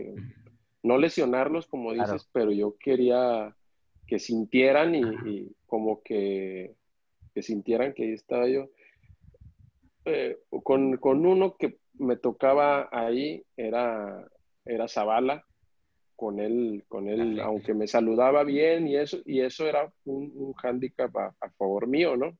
no 0.83 0.97
lesionarlos, 0.97 1.67
como 1.67 1.93
dices, 1.93 2.27
pero 2.31 2.51
yo 2.51 2.75
quería 2.77 3.55
que 4.07 4.19
sintieran 4.19 4.95
y, 4.95 5.51
como 5.65 6.01
que, 6.03 6.75
que, 7.33 7.41
sintieran 7.41 7.93
que 7.93 8.03
ahí 8.03 8.13
estaba 8.13 8.47
yo. 8.47 8.69
Eh, 10.05 10.37
con, 10.63 10.97
con, 10.97 11.25
uno 11.25 11.55
que 11.55 11.77
me 11.93 12.17
tocaba 12.17 12.89
ahí 12.91 13.43
era, 13.55 14.27
era 14.65 14.87
Zavala, 14.87 15.45
con 16.15 16.39
él, 16.39 16.83
con 16.87 17.07
él, 17.07 17.39
aunque 17.39 17.73
me 17.73 17.87
saludaba 17.87 18.43
bien 18.43 18.87
y 18.87 18.95
eso, 18.95 19.19
y 19.25 19.41
eso 19.41 19.67
era 19.67 19.91
un, 20.05 20.31
un 20.35 20.53
hándicap 20.53 21.15
a, 21.17 21.33
favor 21.57 21.87
mío, 21.87 22.15
¿no? 22.15 22.37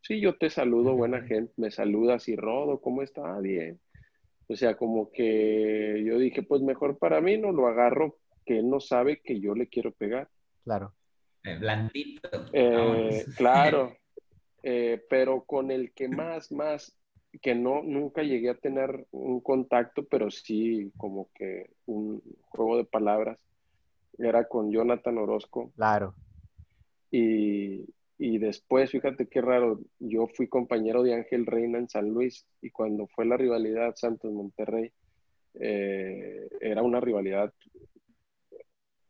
Sí, 0.00 0.20
yo 0.20 0.36
te 0.36 0.50
saludo, 0.50 0.94
buena 0.94 1.22
gente, 1.22 1.52
me 1.56 1.70
saludas 1.70 2.28
y 2.28 2.36
Rodo, 2.36 2.80
¿cómo 2.80 3.02
está? 3.02 3.36
Ah, 3.36 3.40
bien. 3.40 3.80
O 4.48 4.56
sea, 4.56 4.76
como 4.76 5.10
que 5.10 6.02
yo 6.06 6.18
dije, 6.18 6.42
pues 6.42 6.60
mejor 6.60 6.98
para 6.98 7.20
mí 7.20 7.38
no 7.38 7.52
lo 7.52 7.66
agarro, 7.66 8.18
que 8.44 8.58
él 8.58 8.68
no 8.68 8.80
sabe 8.80 9.20
que 9.22 9.40
yo 9.40 9.54
le 9.54 9.68
quiero 9.68 9.92
pegar. 9.92 10.28
Claro. 10.64 10.92
Eh, 11.44 11.56
blandito. 11.56 12.28
Eh, 12.52 13.24
claro. 13.36 13.96
Eh, 14.62 15.04
pero 15.10 15.44
con 15.44 15.70
el 15.70 15.92
que 15.92 16.08
más, 16.08 16.50
más, 16.50 16.96
que 17.40 17.54
no, 17.54 17.82
nunca 17.82 18.22
llegué 18.22 18.50
a 18.50 18.58
tener 18.58 19.06
un 19.10 19.40
contacto, 19.40 20.04
pero 20.04 20.30
sí 20.30 20.92
como 20.96 21.28
que 21.34 21.70
un 21.86 22.22
juego 22.48 22.76
de 22.76 22.84
palabras, 22.84 23.38
era 24.18 24.46
con 24.46 24.70
Jonathan 24.70 25.18
Orozco. 25.18 25.72
Claro. 25.74 26.14
Y, 27.10 27.84
y 28.18 28.38
después, 28.38 28.90
fíjate 28.90 29.26
qué 29.26 29.40
raro, 29.40 29.80
yo 29.98 30.28
fui 30.28 30.46
compañero 30.46 31.02
de 31.02 31.14
Ángel 31.14 31.46
Reina 31.46 31.78
en 31.78 31.88
San 31.88 32.10
Luis 32.10 32.46
y 32.62 32.70
cuando 32.70 33.06
fue 33.08 33.26
la 33.26 33.36
rivalidad 33.36 33.96
Santos-Monterrey, 33.96 34.92
eh, 35.54 36.48
era 36.60 36.82
una 36.82 37.00
rivalidad 37.00 37.52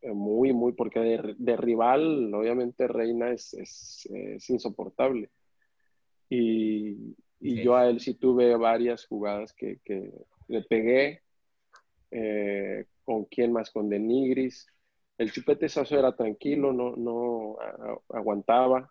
eh, 0.00 0.12
muy, 0.12 0.52
muy, 0.52 0.72
porque 0.72 1.00
de, 1.38 1.56
rival, 1.56 2.32
obviamente 2.34 2.88
Reina 2.88 3.30
es, 3.30 3.54
es, 3.54 4.50
insoportable. 4.50 5.30
Y, 6.28 7.14
y 7.46 7.62
yo 7.62 7.76
a 7.76 7.90
él 7.90 8.00
sí 8.00 8.14
tuve 8.14 8.56
varias 8.56 9.04
jugadas 9.04 9.52
que, 9.52 9.78
que 9.84 10.10
le 10.48 10.62
pegué. 10.62 11.20
Eh, 12.10 12.86
¿Con 13.04 13.26
quién 13.26 13.52
más? 13.52 13.70
Con 13.70 13.90
Denigris. 13.90 14.66
El 15.18 15.30
chupete 15.30 15.68
Sazo 15.68 15.98
era 15.98 16.16
tranquilo, 16.16 16.72
no, 16.72 16.96
no 16.96 17.58
aguantaba. 18.08 18.90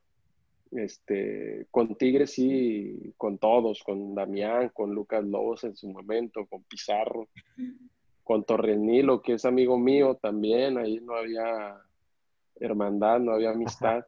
Este, 0.70 1.66
con 1.72 1.96
Tigres 1.96 2.34
sí, 2.34 3.16
con 3.18 3.40
todos, 3.40 3.82
con 3.82 4.14
Damián, 4.14 4.70
con 4.70 4.94
Lucas 4.94 5.24
Lobos 5.24 5.64
en 5.64 5.76
su 5.76 5.90
momento, 5.90 6.46
con 6.46 6.62
Pizarro, 6.64 7.30
con 8.24 8.44
Torrenilo, 8.44 9.24
que 9.24 9.34
es 9.34 9.46
amigo 9.46 9.80
mío 9.80 10.20
también, 10.22 10.78
ahí 10.78 11.00
no 11.00 11.16
había 11.16 11.80
hermandad, 12.60 13.20
no 13.20 13.32
había 13.32 13.50
amistad. 13.50 14.06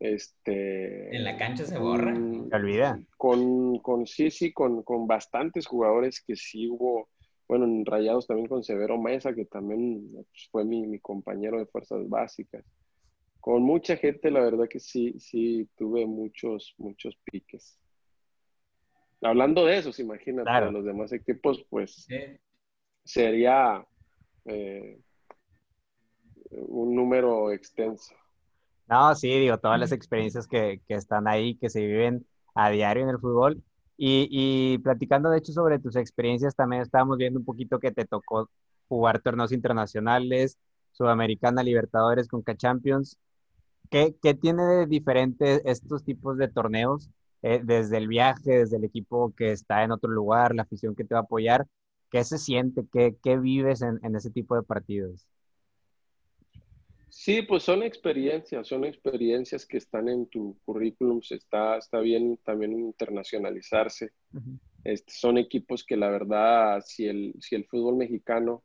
Este, 0.00 1.14
en 1.16 1.24
la 1.24 1.36
cancha 1.36 1.64
se 1.64 1.78
borra. 1.78 2.14
Se 2.14 2.56
olvida. 2.56 3.00
Con, 3.16 3.78
con 3.80 4.06
sí, 4.06 4.30
sí, 4.30 4.52
con, 4.52 4.82
con 4.82 5.06
bastantes 5.06 5.66
jugadores 5.66 6.22
que 6.24 6.36
sí 6.36 6.68
hubo, 6.68 7.08
bueno, 7.48 7.64
en 7.64 7.84
Rayados 7.84 8.26
también 8.26 8.48
con 8.48 8.62
Severo 8.62 8.96
Mesa, 8.98 9.34
que 9.34 9.44
también 9.44 10.08
pues, 10.12 10.48
fue 10.50 10.64
mi, 10.64 10.86
mi 10.86 11.00
compañero 11.00 11.58
de 11.58 11.66
fuerzas 11.66 12.08
básicas 12.08 12.64
con 13.40 13.62
mucha 13.62 13.96
gente, 13.96 14.30
la 14.30 14.40
verdad 14.40 14.68
que 14.68 14.80
sí, 14.80 15.18
sí, 15.18 15.68
tuve 15.74 16.04
muchos, 16.06 16.74
muchos 16.76 17.16
piques. 17.24 17.78
Hablando 19.22 19.64
de 19.64 19.78
esos, 19.78 19.98
imagínate, 20.00 20.70
los 20.70 20.84
demás 20.84 21.12
equipos, 21.12 21.64
pues 21.70 22.06
sería 23.04 23.84
eh, 24.44 25.00
un 26.50 26.94
número 26.94 27.50
extenso. 27.50 28.14
No, 28.88 29.14
sí, 29.14 29.28
digo, 29.28 29.58
todas 29.58 29.78
las 29.78 29.92
experiencias 29.92 30.46
que, 30.46 30.80
que, 30.88 30.94
están 30.94 31.28
ahí, 31.28 31.56
que 31.56 31.68
se 31.68 31.80
viven 31.86 32.26
a 32.54 32.70
diario 32.70 33.02
en 33.02 33.10
el 33.10 33.18
fútbol. 33.18 33.62
Y, 33.98 34.28
y, 34.30 34.78
platicando, 34.78 35.28
de 35.30 35.38
hecho, 35.38 35.52
sobre 35.52 35.78
tus 35.78 35.96
experiencias, 35.96 36.54
también 36.54 36.82
estábamos 36.82 37.18
viendo 37.18 37.38
un 37.38 37.44
poquito 37.44 37.78
que 37.80 37.92
te 37.92 38.06
tocó 38.06 38.48
jugar 38.88 39.20
torneos 39.20 39.52
internacionales, 39.52 40.56
Sudamericana, 40.92 41.62
Libertadores, 41.62 42.28
Conca 42.28 42.56
Champions. 42.56 43.18
¿Qué, 43.90 44.14
tiene 44.40 44.64
de 44.64 44.86
diferente 44.86 45.62
estos 45.70 46.04
tipos 46.04 46.38
de 46.38 46.48
torneos? 46.48 47.10
Eh, 47.42 47.60
desde 47.64 47.98
el 47.98 48.08
viaje, 48.08 48.58
desde 48.60 48.76
el 48.78 48.84
equipo 48.84 49.32
que 49.36 49.52
está 49.52 49.84
en 49.84 49.92
otro 49.92 50.10
lugar, 50.10 50.54
la 50.54 50.62
afición 50.62 50.94
que 50.94 51.04
te 51.04 51.14
va 51.14 51.20
a 51.20 51.22
apoyar, 51.24 51.66
¿qué 52.10 52.24
se 52.24 52.38
siente? 52.38 52.84
¿Qué, 52.92 53.16
qué 53.22 53.38
vives 53.38 53.82
en, 53.82 54.00
en, 54.02 54.16
ese 54.16 54.30
tipo 54.30 54.56
de 54.56 54.62
partidos? 54.62 55.26
Sí, 57.10 57.42
pues 57.42 57.62
son 57.62 57.82
experiencias, 57.82 58.68
son 58.68 58.84
experiencias 58.84 59.64
que 59.64 59.78
están 59.78 60.08
en 60.08 60.26
tu 60.26 60.58
currículum, 60.64 61.20
está, 61.28 61.78
está 61.78 62.00
bien 62.00 62.38
también 62.44 62.72
internacionalizarse. 62.72 64.12
este, 64.84 65.12
son 65.12 65.38
equipos 65.38 65.84
que 65.84 65.96
la 65.96 66.10
verdad, 66.10 66.82
si 66.84 67.06
el, 67.06 67.34
si 67.40 67.54
el 67.54 67.64
fútbol 67.64 67.96
mexicano 67.96 68.62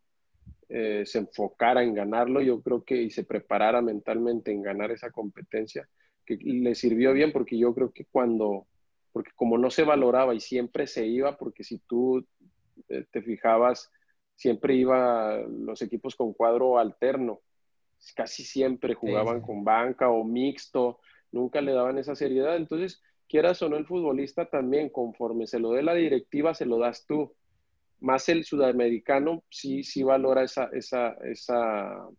eh, 0.70 1.04
se 1.06 1.20
enfocara 1.20 1.84
en 1.84 1.94
ganarlo, 1.94 2.42
yo 2.42 2.62
creo 2.62 2.84
que 2.84 3.02
y 3.02 3.12
se 3.12 3.24
preparara 3.24 3.82
mentalmente 3.82 4.52
en 4.52 4.62
ganar 4.62 4.92
esa 4.92 5.12
competencia, 5.12 5.88
que 6.26 6.36
le 6.36 6.76
sirvió 6.76 7.14
bien 7.14 7.32
porque 7.32 7.58
yo 7.58 7.74
creo 7.74 7.92
que 7.92 8.06
cuando, 8.06 8.68
porque 9.12 9.32
como 9.36 9.58
no 9.58 9.70
se 9.70 9.84
valoraba 9.84 10.34
y 10.36 10.40
siempre 10.40 10.88
se 10.88 11.06
iba, 11.06 11.38
porque 11.38 11.64
si 11.64 11.80
tú 11.80 12.26
eh, 12.90 13.06
te 13.12 13.22
fijabas, 13.22 13.92
siempre 14.36 14.76
iba 14.76 15.38
los 15.48 15.82
equipos 15.82 16.16
con 16.16 16.34
cuadro 16.34 16.78
alterno, 16.78 17.42
casi 18.16 18.44
siempre 18.44 18.94
jugaban 18.94 19.42
con 19.42 19.64
banca 19.64 20.10
o 20.10 20.24
mixto, 20.24 21.00
nunca 21.32 21.62
le 21.62 21.74
daban 21.74 21.98
esa 21.98 22.16
seriedad, 22.16 22.58
entonces 22.58 23.02
quieras 23.28 23.62
o 23.62 23.70
no 23.70 23.78
el 23.78 23.86
futbolista 23.86 24.50
también, 24.50 24.90
conforme 24.90 25.48
se 25.48 25.60
lo 25.60 25.72
dé 25.72 25.84
la 25.84 25.94
directiva, 25.94 26.54
se 26.54 26.66
lo 26.66 26.78
das 26.78 27.06
tú. 27.08 27.34
Más 28.00 28.28
el 28.30 28.44
sudamericano 28.44 29.44
sí, 29.50 29.84
sí 29.84 30.04
valora 30.04 30.44
esa, 30.44 30.70
esa, 30.74 31.16
esa, 31.24 32.10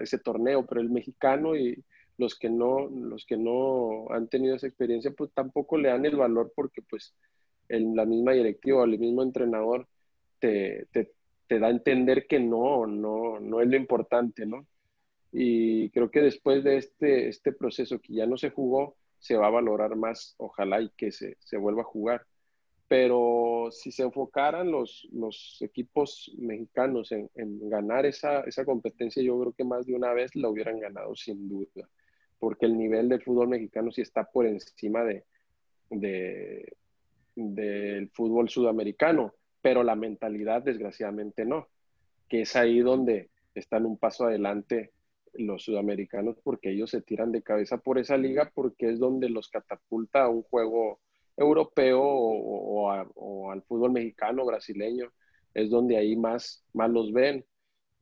ese 0.00 0.18
torneo, 0.18 0.64
pero 0.66 0.80
el 0.80 0.90
mexicano 0.90 1.56
y 1.56 1.84
los 2.16 2.38
que, 2.38 2.48
no, 2.48 2.88
los 2.88 3.26
que 3.26 3.36
no 3.36 4.06
han 4.10 4.28
tenido 4.28 4.54
esa 4.54 4.68
experiencia, 4.68 5.10
pues 5.10 5.32
tampoco 5.32 5.76
le 5.76 5.88
dan 5.88 6.06
el 6.06 6.16
valor 6.16 6.52
porque 6.54 6.82
pues 6.82 7.14
en 7.68 7.96
la 7.96 8.04
misma 8.04 8.32
directiva 8.32 8.80
o 8.80 8.84
el 8.84 8.98
mismo 8.98 9.22
entrenador 9.22 9.88
te, 10.38 10.86
da 11.58 11.68
a 11.68 11.70
entender 11.70 12.26
que 12.26 12.40
no, 12.40 12.86
no, 12.86 13.40
no 13.40 13.60
es 13.60 13.68
lo 13.68 13.76
importante, 13.76 14.46
¿no? 14.46 14.66
Y 15.32 15.90
creo 15.90 16.10
que 16.10 16.20
después 16.20 16.64
de 16.64 16.76
este, 16.76 17.28
este 17.28 17.52
proceso 17.52 18.00
que 18.00 18.14
ya 18.14 18.26
no 18.26 18.36
se 18.36 18.50
jugó, 18.50 18.96
se 19.18 19.36
va 19.36 19.48
a 19.48 19.50
valorar 19.50 19.96
más, 19.96 20.34
ojalá 20.38 20.80
y 20.80 20.90
que 20.96 21.12
se, 21.12 21.36
se 21.40 21.56
vuelva 21.56 21.82
a 21.82 21.84
jugar 21.84 22.26
pero 22.90 23.68
si 23.70 23.92
se 23.92 24.02
enfocaran 24.02 24.72
los, 24.72 25.06
los 25.12 25.58
equipos 25.62 26.28
mexicanos 26.36 27.12
en, 27.12 27.30
ganar 27.70 28.04
esa, 28.04 28.40
esa, 28.40 28.64
competencia, 28.64 29.22
yo 29.22 29.38
creo 29.38 29.52
que 29.52 29.62
más 29.62 29.86
de 29.86 29.94
una 29.94 30.12
vez 30.12 30.34
la 30.34 30.48
hubieran 30.48 30.80
ganado 30.80 31.14
sin 31.14 31.48
duda, 31.48 31.88
porque 32.40 32.66
el 32.66 32.76
nivel 32.76 33.08
del 33.08 33.22
fútbol 33.22 33.46
mexicano 33.46 33.92
sí 33.92 34.00
está 34.00 34.24
por 34.24 34.44
encima 34.44 35.04
de, 35.04 35.24
de, 35.88 36.76
del 37.36 38.10
fútbol 38.10 38.48
sudamericano, 38.48 39.34
pero 39.62 39.82
la 39.82 39.94
mentalidad 39.94 40.62
desgraciadamente 40.62 41.44
no, 41.44 41.68
que 42.28 42.42
es 42.42 42.56
ahí 42.56 42.80
donde 42.80 43.30
están 43.54 43.86
un 43.86 43.98
paso 43.98 44.24
adelante 44.24 44.92
los 45.34 45.62
sudamericanos, 45.62 46.36
porque 46.42 46.70
ellos 46.70 46.90
se 46.90 47.02
tiran 47.02 47.32
de 47.32 47.42
cabeza 47.42 47.78
por 47.78 47.98
esa 47.98 48.16
liga, 48.16 48.50
porque 48.54 48.90
es 48.90 48.98
donde 48.98 49.28
los 49.28 49.48
catapulta 49.48 50.24
a 50.24 50.28
un 50.28 50.42
juego 50.42 51.00
europeo 51.36 52.02
o, 52.02 53.50
al 53.50 53.62
fútbol 53.62 53.92
mexicano, 53.92 54.44
brasileño, 54.44 55.12
es 55.54 55.70
donde 55.70 55.96
ahí 55.96 56.16
más, 56.16 56.64
más 56.72 56.90
los 56.90 57.12
ven. 57.12 57.44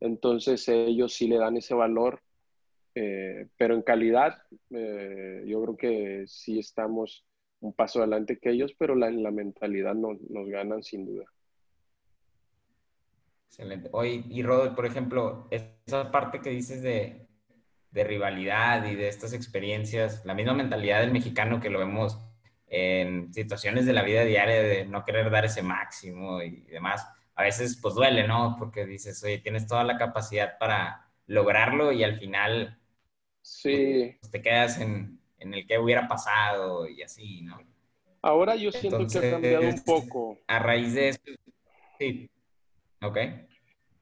Entonces 0.01 0.67
ellos 0.69 1.15
sí 1.15 1.29
le 1.29 1.39
dan 1.39 1.57
ese 1.57 1.75
valor, 1.75 2.21
eh, 2.95 3.49
pero 3.57 3.75
en 3.75 3.83
calidad 3.83 4.43
eh, 4.71 5.45
yo 5.47 5.63
creo 5.63 5.77
que 5.77 6.25
sí 6.27 6.59
estamos 6.59 7.25
un 7.61 7.73
paso 7.73 8.01
adelante 8.01 8.39
que 8.39 8.51
ellos, 8.51 8.75
pero 8.79 8.95
la, 8.95 9.11
la 9.11 9.31
mentalidad 9.31 9.95
no, 9.95 10.19
nos 10.29 10.49
ganan 10.49 10.83
sin 10.83 11.07
duda. 11.07 11.25
Excelente. 13.49 13.89
Hoy, 13.93 14.25
y 14.29 14.43
Rodo, 14.43 14.75
por 14.75 14.87
ejemplo, 14.87 15.49
esa 15.51 16.11
parte 16.13 16.41
que 16.41 16.51
dices 16.51 16.83
de, 16.83 17.27
de 17.91 18.05
rivalidad 18.05 18.85
y 18.85 18.95
de 18.95 19.09
estas 19.09 19.33
experiencias, 19.33 20.25
la 20.25 20.35
misma 20.35 20.55
mentalidad 20.55 21.01
del 21.01 21.13
mexicano 21.13 21.61
que 21.61 21.71
lo 21.71 21.79
vemos 21.79 22.21
en 22.67 23.33
situaciones 23.33 23.87
de 23.87 23.95
la 23.95 24.03
vida 24.03 24.25
diaria 24.25 24.63
de 24.63 24.85
no 24.85 25.05
querer 25.05 25.31
dar 25.31 25.47
ese 25.47 25.63
máximo 25.63 26.43
y 26.43 26.61
demás, 26.63 27.07
a 27.35 27.43
veces 27.43 27.79
pues 27.81 27.95
duele, 27.95 28.29
¿no? 28.29 28.57
Porque 28.59 28.85
dices, 28.85 29.23
oye, 29.25 29.39
tienes 29.39 29.67
toda 29.67 29.85
la 29.85 29.97
capacidad 29.97 30.59
para 30.59 31.09
lograrlo 31.27 31.93
y 31.93 32.05
al 32.05 32.19
final 32.19 32.79
sí. 33.41 34.17
Pues, 34.21 34.31
te 34.31 34.43
quedas 34.43 34.79
en, 34.81 35.19
en, 35.39 35.55
el 35.55 35.67
que 35.67 35.79
hubiera 35.79 36.07
pasado 36.07 36.87
y 36.87 37.03
así, 37.03 37.43
¿no? 37.43 37.59
Ahora 38.21 38.57
yo 38.57 38.71
siento 38.73 39.07
que 39.07 39.19
ha 39.19 39.31
cambiado 39.31 39.69
un 39.69 39.83
poco. 39.85 40.39
A 40.47 40.59
raíz 40.59 40.93
de 40.95 41.09
esto, 41.11 41.31
sí. 41.99 42.29
Ok. 43.03 43.19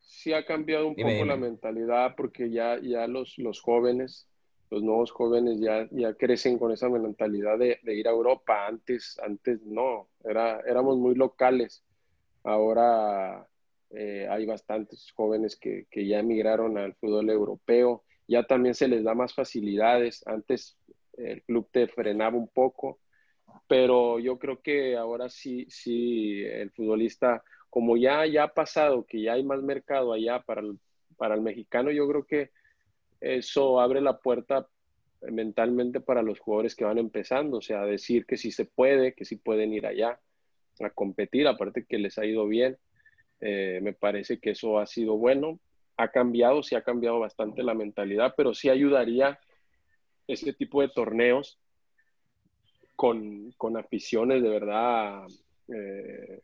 Sí 0.01 0.33
ha 0.33 0.45
cambiado 0.45 0.89
un 0.89 0.97
poco 0.97 1.25
la 1.25 1.37
mentalidad 1.37 2.15
porque 2.17 2.51
ya, 2.51 2.79
ya 2.81 3.07
los, 3.07 3.39
los 3.39 3.61
jóvenes 3.61 4.29
los 4.71 4.83
nuevos 4.83 5.13
jóvenes 5.13 5.61
ya, 5.61 5.89
ya 5.91 6.15
crecen 6.15 6.59
con 6.59 6.73
esa 6.73 6.89
mentalidad 6.89 7.59
de, 7.59 7.79
ir 7.87 8.09
a 8.09 8.11
Europa. 8.11 8.67
Antes, 8.67 9.19
antes 9.23 9.63
no, 9.63 10.09
era, 10.25 10.61
éramos 10.67 10.99
muy 10.99 11.15
locales. 11.15 11.85
Ahora 12.43 13.47
eh, 13.91 14.27
hay 14.29 14.47
bastantes 14.47 15.13
jóvenes 15.15 15.57
que, 15.57 15.87
que, 15.91 16.07
ya 16.07 16.19
emigraron 16.19 16.79
al 16.79 16.95
fútbol 16.95 17.31
europeo. 17.31 18.05
Ya 18.27 18.45
también 18.45 18.75
se 18.75 18.89
les 18.89 19.05
da 19.05 19.15
más 19.15 19.35
facilidades. 19.35 20.27
Antes 20.27 20.77
el 21.17 21.43
club 21.45 21.69
te 21.71 21.87
frenaba 21.87 22.37
un 22.37 22.49
poco, 22.49 22.99
pero 23.69 24.19
yo 24.19 24.39
creo 24.39 24.61
que 24.61 24.97
ahora 24.97 25.29
sí, 25.29 25.67
sí, 25.71 26.43
el 26.43 26.71
futbolista, 26.73 27.43
como 27.77 27.99
ya, 27.99 28.25
ya 28.25 28.45
ha 28.45 28.55
pasado, 28.55 29.05
que 29.05 29.21
ya 29.21 29.35
hay 29.35 29.45
más 29.45 29.61
mercado 29.61 30.15
allá 30.15 30.41
para 30.41 30.63
para 31.19 31.35
el 31.35 31.43
mexicano, 31.43 31.91
yo 31.91 32.09
creo 32.09 32.25
que 32.25 32.51
eso 33.21 33.81
abre 33.81 34.01
la 34.01 34.17
puerta 34.17 34.67
mentalmente 35.21 36.01
para 36.01 36.23
los 36.23 36.41
jugadores 36.41 36.75
que 36.75 36.87
van 36.87 36.97
empezando, 36.97 37.59
o 37.59 37.61
sea, 37.61 37.85
decir 37.85 38.25
que 38.25 38.39
sí 38.39 38.51
se 38.51 38.65
puede, 38.65 39.13
que 39.13 39.27
sí 39.27 39.37
pueden 39.37 39.75
ir 39.75 39.87
allá 39.87 40.19
a 40.81 40.89
competir, 40.89 41.47
aparte 41.47 41.85
que 41.85 41.99
les 41.99 42.17
ha 42.17 42.25
ido 42.25 42.47
bien, 42.47 42.79
eh, 43.43 43.81
me 43.83 43.93
parece 43.93 44.39
que 44.39 44.53
eso 44.53 44.79
ha 44.79 44.87
sido 44.87 45.19
bueno, 45.19 45.61
ha 45.99 46.09
cambiado, 46.09 46.63
sí 46.63 46.77
ha 46.77 46.83
cambiado 46.83 47.19
bastante 47.19 47.63
la 47.63 47.75
mentalidad, 47.75 48.33
pero 48.39 48.55
sí 48.55 48.71
ayudaría 48.71 49.39
este 50.27 50.55
tipo 50.55 50.81
de 50.81 50.89
torneos 50.89 51.59
con, 52.95 53.53
aficiones 53.77 54.43
de 54.43 54.49
verdad, 54.49 55.27
eh, 55.69 56.41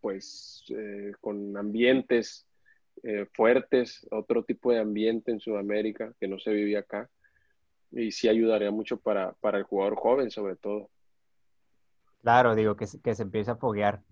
pues 0.00 0.64
eh, 0.68 1.12
con 1.20 1.56
ambientes 1.56 2.46
eh, 3.02 3.26
fuertes, 3.32 4.06
otro 4.10 4.44
tipo 4.44 4.72
de 4.72 4.80
ambiente 4.80 5.32
en 5.32 5.40
Sudamérica 5.40 6.12
que 6.20 6.28
no 6.28 6.38
se 6.38 6.52
vivía 6.52 6.80
acá. 6.80 7.08
Y 7.92 8.12
sí 8.12 8.28
ayudaría 8.28 8.70
mucho 8.70 8.98
para, 8.98 9.34
el 9.42 9.62
jugador 9.64 9.96
joven, 9.96 10.30
sobre 10.30 10.56
todo. 10.56 10.90
Claro, 12.22 12.54
digo, 12.54 12.76
que, 12.76 12.86
que 13.02 13.14
se 13.14 13.22
empiece 13.22 13.50
a 13.50 13.56
foguear. 13.56 14.02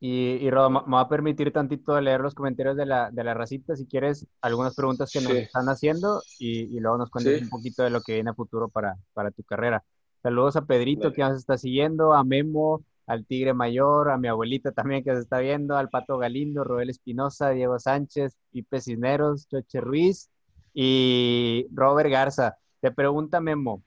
Y, 0.00 0.38
y 0.40 0.50
Rodo, 0.50 0.70
me 0.70 0.94
va 0.94 1.00
a 1.00 1.08
permitir 1.08 1.52
tantito 1.52 2.00
leer 2.00 2.20
los 2.20 2.34
comentarios 2.34 2.76
de 2.76 2.86
la, 2.86 3.10
de 3.10 3.24
la 3.24 3.34
racita, 3.34 3.74
si 3.74 3.86
quieres, 3.86 4.28
algunas 4.40 4.76
preguntas 4.76 5.10
que 5.12 5.20
nos 5.20 5.32
están 5.32 5.68
haciendo 5.68 6.22
y, 6.38 6.76
y, 6.76 6.78
luego 6.78 6.98
nos 6.98 7.10
cuentes 7.10 7.42
un 7.42 7.48
poquito 7.48 7.82
de 7.82 7.90
lo 7.90 8.00
que 8.00 8.14
viene 8.14 8.30
a 8.30 8.34
futuro 8.34 8.68
para, 8.68 8.96
para 9.12 9.32
tu 9.32 9.42
carrera. 9.42 9.82
Saludos 10.22 10.54
a 10.54 10.66
Pedrito 10.66 11.12
que 11.12 11.22
nos 11.22 11.36
está 11.36 11.58
siguiendo, 11.58 12.12
a 12.12 12.22
Memo, 12.22 12.84
al 13.08 13.24
Tigre 13.24 13.54
Mayor, 13.54 14.10
a 14.10 14.18
mi 14.18 14.28
abuelita 14.28 14.70
también 14.70 15.02
que 15.02 15.14
se 15.14 15.20
está 15.20 15.38
viendo, 15.38 15.76
al 15.76 15.88
Pato 15.88 16.18
Galindo, 16.18 16.62
Roel 16.62 16.90
Espinosa, 16.90 17.50
Diego 17.50 17.78
Sánchez, 17.78 18.36
Pipe 18.52 18.80
Cisneros, 18.82 19.48
Choche 19.48 19.80
Ruiz 19.80 20.30
y 20.74 21.66
Robert 21.72 22.10
Garza. 22.10 22.58
Te 22.80 22.92
pregunta 22.92 23.40
Memo, 23.40 23.82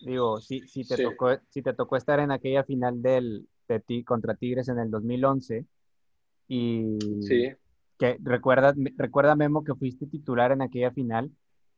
digo, 0.00 0.40
si, 0.40 0.66
si, 0.66 0.84
te, 0.84 0.96
tocó, 1.02 1.36
si 1.50 1.60
te 1.60 1.74
tocó 1.74 1.96
estar 1.96 2.18
en 2.18 2.30
aquella 2.30 2.64
final 2.64 3.02
del, 3.02 3.46
de 3.68 3.80
ti, 3.80 4.04
contra 4.04 4.34
Tigres 4.34 4.68
en 4.68 4.78
el 4.78 4.90
2011 4.90 5.66
y 6.48 6.98
que 7.98 8.16
recuerda, 8.22 8.74
recuerda 8.96 9.36
Memo 9.36 9.64
que 9.64 9.74
fuiste 9.74 10.06
titular 10.06 10.50
en 10.50 10.62
aquella 10.62 10.92
final 10.92 11.30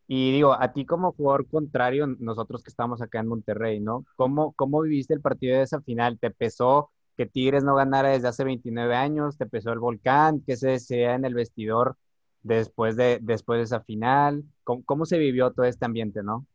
y 0.06 0.32
digo, 0.32 0.52
a 0.52 0.72
ti 0.72 0.84
como 0.84 1.12
jugador 1.12 1.46
contrario, 1.48 2.06
nosotros 2.06 2.62
que 2.62 2.70
estamos 2.70 3.00
acá 3.00 3.20
en 3.20 3.28
Monterrey, 3.28 3.80
¿no? 3.80 4.04
¿Cómo, 4.16 4.52
cómo 4.52 4.82
viviste 4.82 5.14
el 5.14 5.22
partido 5.22 5.56
de 5.56 5.62
esa 5.62 5.80
final? 5.80 6.18
¿Te 6.18 6.30
pesó 6.30 6.90
que 7.16 7.26
Tigres 7.26 7.64
no 7.64 7.74
ganara 7.74 8.10
desde 8.10 8.28
hace 8.28 8.44
29 8.44 8.94
años? 8.94 9.38
¿Te 9.38 9.46
pesó 9.46 9.72
el 9.72 9.78
volcán? 9.78 10.42
¿Qué 10.46 10.56
se 10.56 10.70
decía 10.70 11.14
en 11.14 11.24
el 11.24 11.32
vestidor 11.32 11.96
después 12.42 12.96
de, 12.96 13.18
después 13.22 13.58
de 13.58 13.64
esa 13.64 13.80
final? 13.80 14.44
¿Cómo, 14.62 15.06
se 15.06 15.18
vivió 15.18 15.52
todo 15.52 15.64
este 15.64 15.86
ambiente, 15.86 16.22
no? 16.22 16.46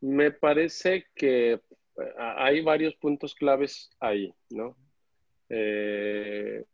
Me 0.00 0.30
parece 0.30 1.06
que 1.14 1.60
hay 2.16 2.62
varios 2.62 2.94
puntos 2.94 3.34
claves 3.34 3.90
ahí, 4.00 4.34
¿no? 4.48 4.76
Eh, 5.50 6.64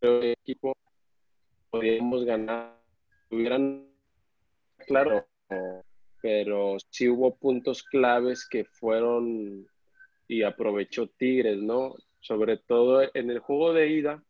el 0.00 0.22
equipo 0.40 0.74
podíamos 1.70 2.24
ganar. 2.24 2.78
Hubieran, 3.30 3.86
claro, 4.86 5.26
pero 6.20 6.76
sí 6.90 7.08
hubo 7.08 7.36
puntos 7.36 7.82
claves 7.82 8.46
que 8.48 8.64
fueron 8.64 9.66
y 10.26 10.42
aprovechó 10.42 11.08
Tigres, 11.08 11.58
¿no? 11.58 11.94
Sobre 12.20 12.58
todo 12.58 13.02
en 13.14 13.30
el 13.30 13.38
juego 13.38 13.72
de 13.72 13.88
ida, 13.88 14.22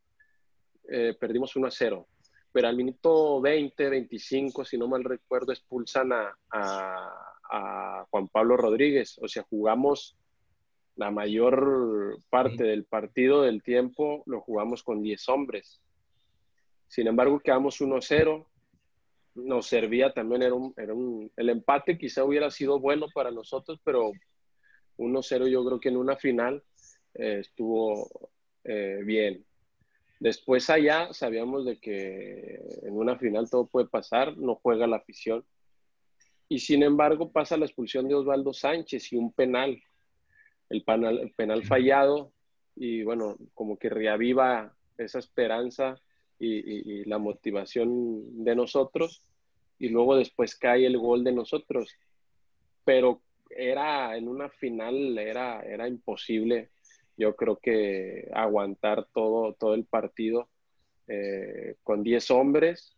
eh, 0.89 1.15
perdimos 1.19 1.57
1 1.57 1.67
a 1.67 1.71
0, 1.71 2.07
pero 2.53 2.69
al 2.69 2.77
minuto 2.77 3.41
20, 3.41 3.89
25, 3.89 4.65
si 4.65 4.79
no 4.79 4.87
mal 4.87 5.05
recuerdo, 5.05 5.53
expulsan 5.53 6.13
a, 6.13 6.37
a 6.53 8.07
Juan 8.11 8.29
Pablo 8.29 8.57
Rodríguez. 8.57 9.19
O 9.21 9.29
sea, 9.29 9.43
jugamos 9.43 10.17
la 10.97 11.11
mayor 11.11 12.19
parte 12.29 12.65
del 12.65 12.85
partido 12.85 13.43
del 13.43 13.63
tiempo, 13.63 14.23
lo 14.27 14.41
jugamos 14.41 14.83
con 14.83 15.03
10 15.03 15.29
hombres. 15.29 15.81
Sin 16.91 17.07
embargo, 17.07 17.39
quedamos 17.39 17.81
1-0. 17.81 18.47
Nos 19.37 19.67
servía 19.67 20.13
también, 20.13 20.43
era 20.43 20.55
un, 20.55 20.75
era 20.77 20.93
un, 20.93 21.31
el 21.37 21.49
empate 21.49 21.97
quizá 21.97 22.25
hubiera 22.25 22.51
sido 22.51 22.81
bueno 22.81 23.07
para 23.15 23.31
nosotros, 23.31 23.81
pero 23.85 24.11
1-0 24.99 25.49
yo 25.49 25.65
creo 25.65 25.79
que 25.79 25.89
en 25.89 25.97
una 25.97 26.17
final 26.17 26.65
eh, 27.15 27.39
estuvo 27.43 28.33
eh, 28.65 29.03
bien. 29.05 29.47
Después 30.19 30.69
allá 30.69 31.13
sabíamos 31.13 31.65
de 31.65 31.79
que 31.79 32.61
en 32.83 32.93
una 32.93 33.17
final 33.17 33.49
todo 33.49 33.69
puede 33.69 33.87
pasar, 33.87 34.37
no 34.37 34.57
juega 34.57 34.89
la 34.89 34.97
afición. 34.97 35.45
Y 36.49 36.59
sin 36.59 36.83
embargo 36.83 37.31
pasa 37.31 37.57
la 37.57 37.67
expulsión 37.67 38.09
de 38.09 38.17
Osvaldo 38.17 38.53
Sánchez 38.53 39.13
y 39.13 39.17
un 39.17 39.33
penal. 39.33 39.81
El 40.69 40.83
penal, 40.83 41.19
el 41.19 41.33
penal 41.35 41.63
fallado 41.63 42.33
y 42.75 43.05
bueno, 43.05 43.37
como 43.55 43.79
que 43.79 43.89
reaviva 43.89 44.75
esa 44.99 45.21
esperanza 45.21 46.01
y, 46.41 47.05
la 47.05 47.19
motivación 47.19 48.45
de 48.45 48.55
nosotros 48.55 49.23
y 49.79 49.89
luego 49.89 50.17
después 50.17 50.57
cae 50.57 50.87
el 50.87 50.99
gol 50.99 51.23
de 51.25 51.33
nosotros. 51.33 51.95
Pero 52.85 53.21
era 53.51 54.17
en 54.17 54.29
una 54.29 54.49
final, 54.49 55.19
era, 55.19 55.61
era 55.61 55.89
imposible, 55.89 56.71
yo 57.17 57.37
creo 57.37 57.57
que 57.57 58.31
aguantar 58.33 59.07
todo, 59.13 59.55
todo 59.55 59.75
el 59.75 59.85
partido 59.85 60.49
eh, 61.09 61.77
con 61.83 62.03
10 62.03 62.31
hombres 62.31 62.97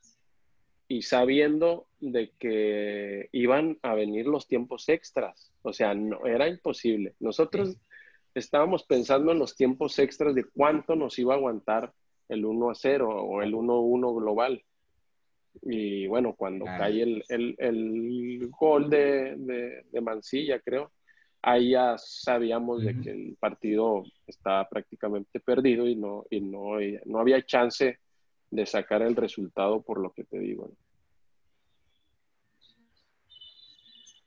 y 0.86 1.02
sabiendo 1.02 1.86
de 2.00 2.32
que 2.38 3.28
iban 3.32 3.78
a 3.82 3.94
venir 3.94 4.26
los 4.26 4.46
tiempos 4.46 4.88
extras. 4.88 5.52
O 5.62 5.72
sea, 5.72 5.94
no, 5.94 6.26
era 6.26 6.48
imposible. 6.48 7.14
Nosotros 7.18 7.76
estábamos 8.34 8.84
pensando 8.84 9.32
en 9.32 9.38
los 9.38 9.56
tiempos 9.56 9.98
extras 9.98 10.34
de 10.34 10.44
cuánto 10.44 10.94
nos 10.96 11.18
iba 11.18 11.34
a 11.34 11.38
aguantar 11.38 11.92
el 12.32 12.44
1 12.44 12.70
a 12.70 12.74
0 12.74 13.08
o 13.08 13.42
el 13.42 13.54
1 13.54 13.80
1 13.80 14.14
global. 14.14 14.62
Y 15.62 16.06
bueno, 16.06 16.34
cuando 16.34 16.64
cae 16.64 17.02
el, 17.02 17.22
el, 17.28 17.54
el 17.58 18.48
gol 18.48 18.88
de, 18.88 19.34
de, 19.90 20.00
Mancilla, 20.00 20.58
creo, 20.60 20.90
ahí 21.42 21.70
ya 21.70 21.96
sabíamos 21.98 22.82
de 22.82 22.98
que 23.00 23.10
el 23.10 23.36
partido 23.38 24.02
estaba 24.26 24.68
prácticamente 24.68 25.40
perdido 25.40 25.86
y 25.86 25.94
no, 25.94 26.24
y 26.30 26.40
no, 26.40 26.78
no 27.04 27.18
había 27.18 27.44
chance 27.44 27.98
de 28.50 28.66
sacar 28.66 29.02
el 29.02 29.14
resultado 29.14 29.82
por 29.82 30.00
lo 30.00 30.12
que 30.12 30.24
te 30.24 30.38
digo. 30.38 30.70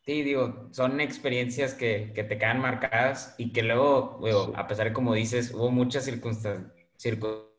Sí, 0.06 0.22
digo, 0.22 0.68
son 0.72 1.02
experiencias 1.02 1.74
que, 1.74 2.12
que, 2.13 2.24
te 2.24 2.38
quedan 2.38 2.60
marcadas 2.60 3.34
y 3.39 3.52
que 3.52 3.63
luego, 3.63 4.20
a 4.56 4.68
pesar 4.68 4.88
de 4.88 4.94
como 4.94 5.15
dices, 5.15 5.52
hubo 5.52 5.72
muchas 5.72 6.06
circunstancias, 6.06 6.72
circunstancias 6.96 7.55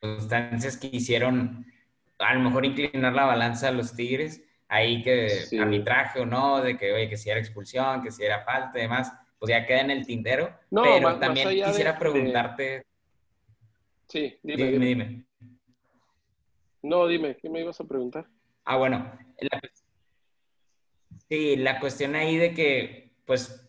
que 0.00 0.90
hicieron 0.92 1.66
a 2.18 2.34
lo 2.34 2.40
mejor 2.40 2.64
inclinar 2.64 3.12
la 3.12 3.26
balanza 3.26 3.68
a 3.68 3.72
los 3.72 3.94
Tigres, 3.94 4.42
ahí 4.68 5.02
que 5.02 5.28
arbitraje 5.60 6.20
o 6.20 6.26
no, 6.26 6.60
de 6.60 6.76
que, 6.76 6.92
oye, 6.92 7.08
que 7.08 7.16
si 7.16 7.30
era 7.30 7.40
expulsión, 7.40 8.02
que 8.02 8.10
si 8.10 8.24
era 8.24 8.44
falta 8.44 8.78
y 8.78 8.82
demás, 8.82 9.12
pues 9.38 9.50
ya 9.50 9.64
queda 9.66 9.80
en 9.80 9.90
el 9.90 10.06
tintero. 10.06 10.52
pero 10.70 11.18
también 11.18 11.48
quisiera 11.48 11.98
preguntarte. 11.98 12.84
Sí, 14.06 14.38
dime 14.42 14.70
dime, 14.70 15.24
No, 16.82 17.06
dime, 17.06 17.36
¿qué 17.36 17.50
me 17.50 17.60
ibas 17.60 17.80
a 17.80 17.84
preguntar? 17.84 18.26
Ah, 18.64 18.76
bueno. 18.76 19.12
Sí, 21.28 21.56
la 21.56 21.78
cuestión 21.78 22.14
ahí 22.14 22.36
de 22.36 22.54
que, 22.54 23.12
pues, 23.26 23.67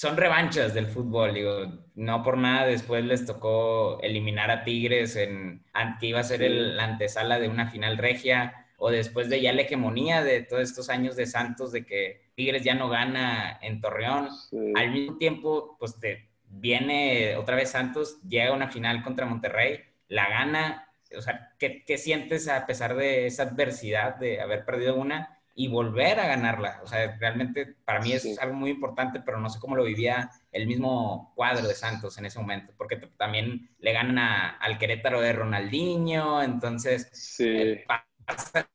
son 0.00 0.16
revanchas 0.16 0.72
del 0.72 0.86
fútbol, 0.86 1.34
digo, 1.34 1.66
no 1.94 2.22
por 2.22 2.38
nada 2.38 2.64
después 2.64 3.04
les 3.04 3.26
tocó 3.26 4.00
eliminar 4.00 4.50
a 4.50 4.64
Tigres 4.64 5.14
en 5.14 5.62
que 6.00 6.06
iba 6.06 6.20
a 6.20 6.24
ser 6.24 6.42
el, 6.42 6.78
la 6.78 6.84
antesala 6.84 7.38
de 7.38 7.50
una 7.50 7.70
final 7.70 7.98
regia 7.98 8.66
o 8.78 8.90
después 8.90 9.28
de 9.28 9.42
ya 9.42 9.52
la 9.52 9.60
hegemonía 9.60 10.24
de 10.24 10.40
todos 10.40 10.62
estos 10.62 10.88
años 10.88 11.16
de 11.16 11.26
Santos 11.26 11.70
de 11.70 11.84
que 11.84 12.22
Tigres 12.34 12.64
ya 12.64 12.72
no 12.72 12.88
gana 12.88 13.58
en 13.60 13.82
Torreón, 13.82 14.30
al 14.74 14.90
mismo 14.90 15.18
tiempo 15.18 15.76
pues 15.78 16.00
te 16.00 16.30
viene 16.46 17.36
otra 17.36 17.56
vez 17.56 17.68
Santos, 17.68 18.22
llega 18.26 18.48
a 18.48 18.56
una 18.56 18.70
final 18.70 19.02
contra 19.02 19.26
Monterrey, 19.26 19.80
la 20.08 20.30
gana 20.30 20.88
o 21.14 21.20
sea, 21.20 21.52
¿qué, 21.58 21.84
¿qué, 21.84 21.98
sientes 21.98 22.48
a 22.48 22.64
pesar 22.66 22.96
de 22.96 23.26
esa 23.26 23.42
adversidad 23.42 24.16
de 24.16 24.40
haber 24.40 24.64
perdido 24.64 24.94
una 24.94 25.39
y 25.60 25.68
volver 25.68 26.18
a 26.18 26.26
ganarla? 26.26 26.80
O 26.82 26.86
sea, 26.86 27.18
realmente 27.18 27.74
para 27.84 28.00
mí 28.00 28.12
es 28.12 28.38
algo 28.38 28.54
muy 28.54 28.70
importante, 28.70 29.20
pero 29.20 29.38
no 29.38 29.50
sé 29.50 29.60
cómo 29.60 29.76
lo 29.76 29.84
vivía 29.84 30.30
el 30.52 30.66
mismo 30.66 31.32
cuadro 31.36 31.68
de 31.68 31.74
Santos 31.74 32.16
en 32.16 32.24
ese 32.24 32.38
momento, 32.38 32.72
porque 32.78 32.96
también 33.18 33.68
le 33.78 33.92
ganan 33.92 34.56
al 34.58 34.78
Querétaro 34.78 35.20
de 35.20 35.34
Ronaldinho, 35.34 36.42
entonces 36.42 37.10
sí. 37.12 37.46
Eh, 37.46 37.84
pasan 38.26 38.66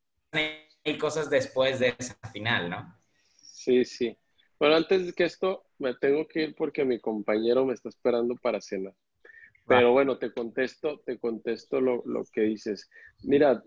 hay 0.86 0.98
cosas 1.00 1.30
después 1.30 1.80
de 1.80 1.95
esa 1.98 2.15
final, 2.32 2.69
¿no? 2.69 2.95
Sí, 3.36 3.84
sí. 3.84 4.15
Bueno, 4.60 4.76
antes 4.76 5.08
de 5.08 5.13
que 5.13 5.24
esto, 5.24 5.65
me 5.80 5.95
tengo 5.95 6.28
que 6.28 6.43
ir 6.43 6.56
porque 6.56 6.86
mi 6.86 7.00
compañero 7.00 7.65
me 7.65 7.74
está 7.74 7.89
esperando 7.89 8.36
para 8.36 8.62
cenar. 8.62 8.93
Pero 9.67 9.93
bueno, 9.93 10.19
te 10.19 10.32
contesto, 10.32 11.00
te 11.00 11.17
contesto 11.17 11.82
lo, 11.82 12.04
que 12.32 12.41
dices. 12.41 12.88
Mira, 13.24 13.63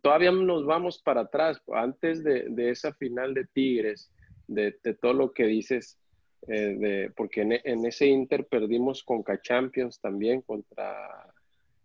todavía 0.00 0.32
nos 0.32 0.64
vamos 0.66 1.00
para 1.02 1.22
atrás. 1.22 1.60
Antes 1.72 2.22
de, 2.22 2.70
esa 2.70 2.92
final 2.94 3.34
de 3.34 3.46
Tigres, 3.46 4.10
de, 4.46 4.72
todo 5.00 5.12
lo 5.12 5.32
que 5.32 5.44
dices, 5.46 5.98
eh, 6.48 6.76
de, 6.78 7.12
porque 7.16 7.42
en, 7.42 7.86
ese 7.86 8.06
Inter 8.06 8.46
perdimos 8.46 9.02
con 9.02 9.24
Champions 9.42 10.00
también 10.00 10.42
contra, 10.42 11.32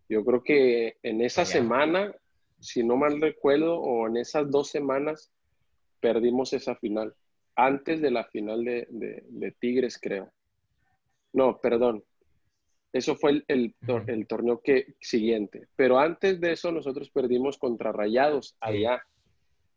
yo 0.10 0.24
creo 0.26 0.44
que 0.44 0.98
en 1.04 1.22
esa 1.22 1.46
semana, 1.46 2.16
si 2.60 2.84
no 2.84 2.98
mal 2.98 3.22
recuerdo, 3.22 3.80
o 3.80 4.08
en 4.08 4.18
esas 4.18 4.50
dos 4.50 4.70
semanas, 4.70 5.32
perdimos 6.00 6.54
esa 6.54 6.76
final. 6.76 7.14
Antes 7.56 8.02
de 8.02 8.12
la 8.12 8.26
final 8.26 8.64
de, 8.64 8.88
de 8.90 9.52
Tigres, 9.60 9.98
creo. 10.00 10.32
No, 11.34 11.60
perdón, 11.60 12.04
eso 12.94 13.16
fue 13.16 13.44
el, 13.48 13.76
el, 14.08 14.28
torneo 14.28 14.62
que, 14.62 14.96
siguiente. 15.00 15.68
Pero 15.76 16.00
antes 16.00 16.40
de 16.40 16.54
eso 16.54 16.72
nosotros 16.72 17.10
perdimos 17.10 17.58
contra 17.58 17.92
Rayados 17.92 18.56
allá, 18.60 19.02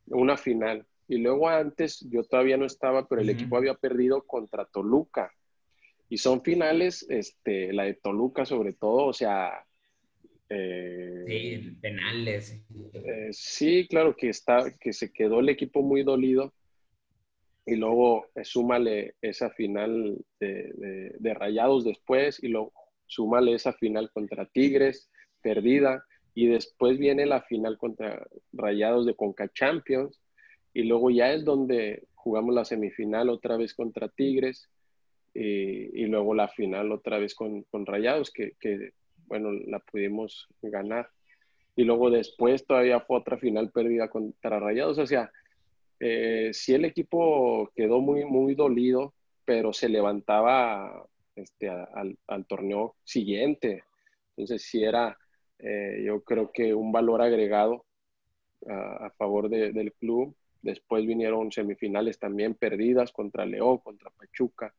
una 0.07 0.37
final. 0.37 0.87
Y 1.09 1.19
luego 1.19 1.49
antes, 1.49 2.07
yo 2.09 2.23
todavía 2.23 2.57
no 2.57 2.67
estaba, 2.67 3.09
pero 3.09 3.21
el 3.21 3.31
equipo 3.31 3.57
había 3.57 3.75
perdido 3.75 4.23
contra 4.23 4.65
Toluca. 4.65 5.33
Y 6.09 6.19
son 6.19 6.43
finales, 6.43 7.05
este, 7.09 7.73
la 7.73 7.85
de 7.85 7.95
Toluca 7.95 8.45
sobre 8.45 8.73
todo, 8.73 9.07
o 9.07 9.13
sea... 9.13 9.65
Eh, 10.49 11.25
sí, 11.27 11.77
penales. 11.81 12.61
Eh, 12.93 13.29
sí, 13.33 13.87
claro 13.89 14.17
que, 14.17 14.29
está, 14.29 14.77
que 14.79 14.93
se 14.93 15.13
quedó 15.13 15.41
el 15.41 15.49
equipo 15.49 15.83
muy 15.83 16.05
dolido. 16.05 16.55
Y 17.67 17.77
luego 17.77 18.27
eh, 18.35 18.45
súmale 18.45 19.15
esa 19.21 19.51
final 19.51 20.17
de, 20.41 20.73
de, 20.75 21.17
de 21.19 21.35
Rayados 21.35 21.85
después 21.85 22.43
y 22.43 22.49
luego 22.49 22.73
súmale 23.11 23.55
esa 23.55 23.73
final 23.73 24.11
contra 24.13 24.47
Tigres, 24.47 25.11
perdida, 25.43 26.05
y 26.33 26.47
después 26.47 26.97
viene 26.97 27.27
la 27.27 27.43
final 27.43 27.77
contra 27.77 28.25
Rayados 28.53 29.05
de 29.05 29.17
Conca 29.17 29.49
Champions, 29.53 30.21
y 30.73 30.85
luego 30.85 31.11
ya 31.11 31.33
es 31.33 31.45
donde 31.45 32.05
jugamos 32.15 32.55
la 32.55 32.65
semifinal 32.65 33.29
otra 33.29 33.57
vez 33.57 33.75
contra 33.75 34.09
Tigres, 34.09 34.71
y, 35.35 36.07
luego 36.07 36.35
la 36.35 36.49
final 36.49 36.93
otra 36.93 37.19
vez 37.19 37.35
con, 37.35 37.65
Rayados, 37.73 38.31
que, 38.31 38.55
bueno, 39.27 39.53
la 39.53 39.79
pudimos 39.81 40.49
ganar. 40.63 41.09
Y 41.77 41.85
luego 41.85 42.11
después 42.11 42.67
todavía 42.67 43.01
fue 43.01 43.19
otra 43.19 43.39
final 43.39 43.71
perdida 43.71 44.09
contra 44.09 44.59
Rayados, 44.61 44.99
o 44.99 45.07
sea, 45.07 45.33
eh, 45.99 46.51
sí 46.53 46.75
el 46.75 46.85
equipo 46.85 47.71
quedó 47.75 48.01
muy, 48.01 48.25
muy 48.25 48.55
dolido, 48.55 49.15
pero 49.45 49.73
se 49.73 49.89
levantaba 49.89 51.07
este, 51.41 51.69
al, 51.69 52.47
torneo 52.47 52.97
siguiente. 53.05 53.85
Entonces, 54.37 54.63
si 54.63 54.85
era, 54.85 55.17
eh, 55.59 56.03
yo 56.05 56.23
creo 56.23 56.51
que 56.53 56.75
un 56.75 56.93
valor 56.93 57.23
agregado 57.23 57.85
a, 58.69 59.11
favor 59.17 59.49
del 59.49 59.93
club. 59.95 60.37
Después 60.63 61.07
vinieron 61.07 61.51
semifinales 61.51 62.19
también 62.19 62.55
perdidas 62.55 63.13
contra 63.13 63.47
León, 63.47 63.79
contra 63.79 64.11
Pachuca. 64.11 64.75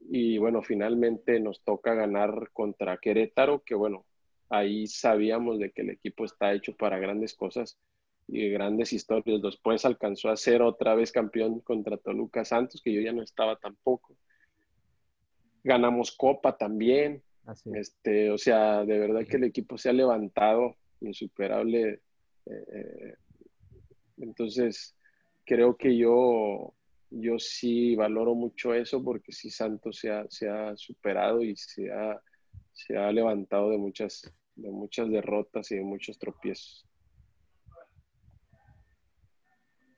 Y 0.00 0.38
bueno, 0.38 0.62
finalmente 0.62 1.40
nos 1.40 1.62
toca 1.62 1.94
ganar 1.94 2.50
contra 2.52 2.98
Querétaro, 2.98 3.62
que 3.64 3.74
bueno, 3.74 4.04
ahí 4.48 4.86
sabíamos 4.86 5.58
de 5.58 5.70
que 5.70 5.82
el 5.82 5.90
equipo 5.90 6.24
está 6.24 6.52
hecho 6.52 6.74
para 6.76 6.98
grandes 6.98 7.34
cosas 7.34 7.78
y 8.26 8.48
grandes 8.50 8.92
historias. 8.92 9.40
Después 9.42 9.84
alcanzó 9.84 10.28
a 10.28 10.36
ser 10.36 10.62
otra 10.62 10.94
vez 10.94 11.12
campeón 11.12 11.60
contra 11.60 11.96
Toluca 11.96 12.44
Santos, 12.44 12.82
que 12.82 12.92
yo 12.92 13.00
ya 13.00 13.12
no 13.12 13.22
estaba 13.22 13.56
tampoco 13.56 14.16
ganamos 15.64 16.12
copa 16.12 16.56
también. 16.56 17.22
Este, 17.74 18.30
o 18.30 18.38
sea, 18.38 18.84
de 18.84 18.98
verdad 18.98 19.26
que 19.26 19.36
el 19.36 19.44
equipo 19.44 19.76
se 19.76 19.90
ha 19.90 19.92
levantado, 19.92 20.76
insuperable. 21.00 22.00
Eh, 22.46 22.64
eh, 22.72 23.14
entonces, 24.18 24.94
creo 25.44 25.76
que 25.76 25.96
yo, 25.96 26.74
yo 27.10 27.38
sí 27.38 27.96
valoro 27.96 28.34
mucho 28.34 28.74
eso 28.74 29.02
porque 29.02 29.32
sí 29.32 29.50
Santos 29.50 29.98
se 29.98 30.10
ha, 30.10 30.26
se 30.28 30.48
ha 30.48 30.76
superado 30.76 31.42
y 31.42 31.56
se 31.56 31.90
ha, 31.90 32.20
se 32.72 32.96
ha 32.96 33.10
levantado 33.10 33.70
de 33.70 33.78
muchas, 33.78 34.32
de 34.54 34.70
muchas 34.70 35.10
derrotas 35.10 35.70
y 35.72 35.76
de 35.76 35.82
muchos 35.82 36.18
tropiezos. 36.18 36.86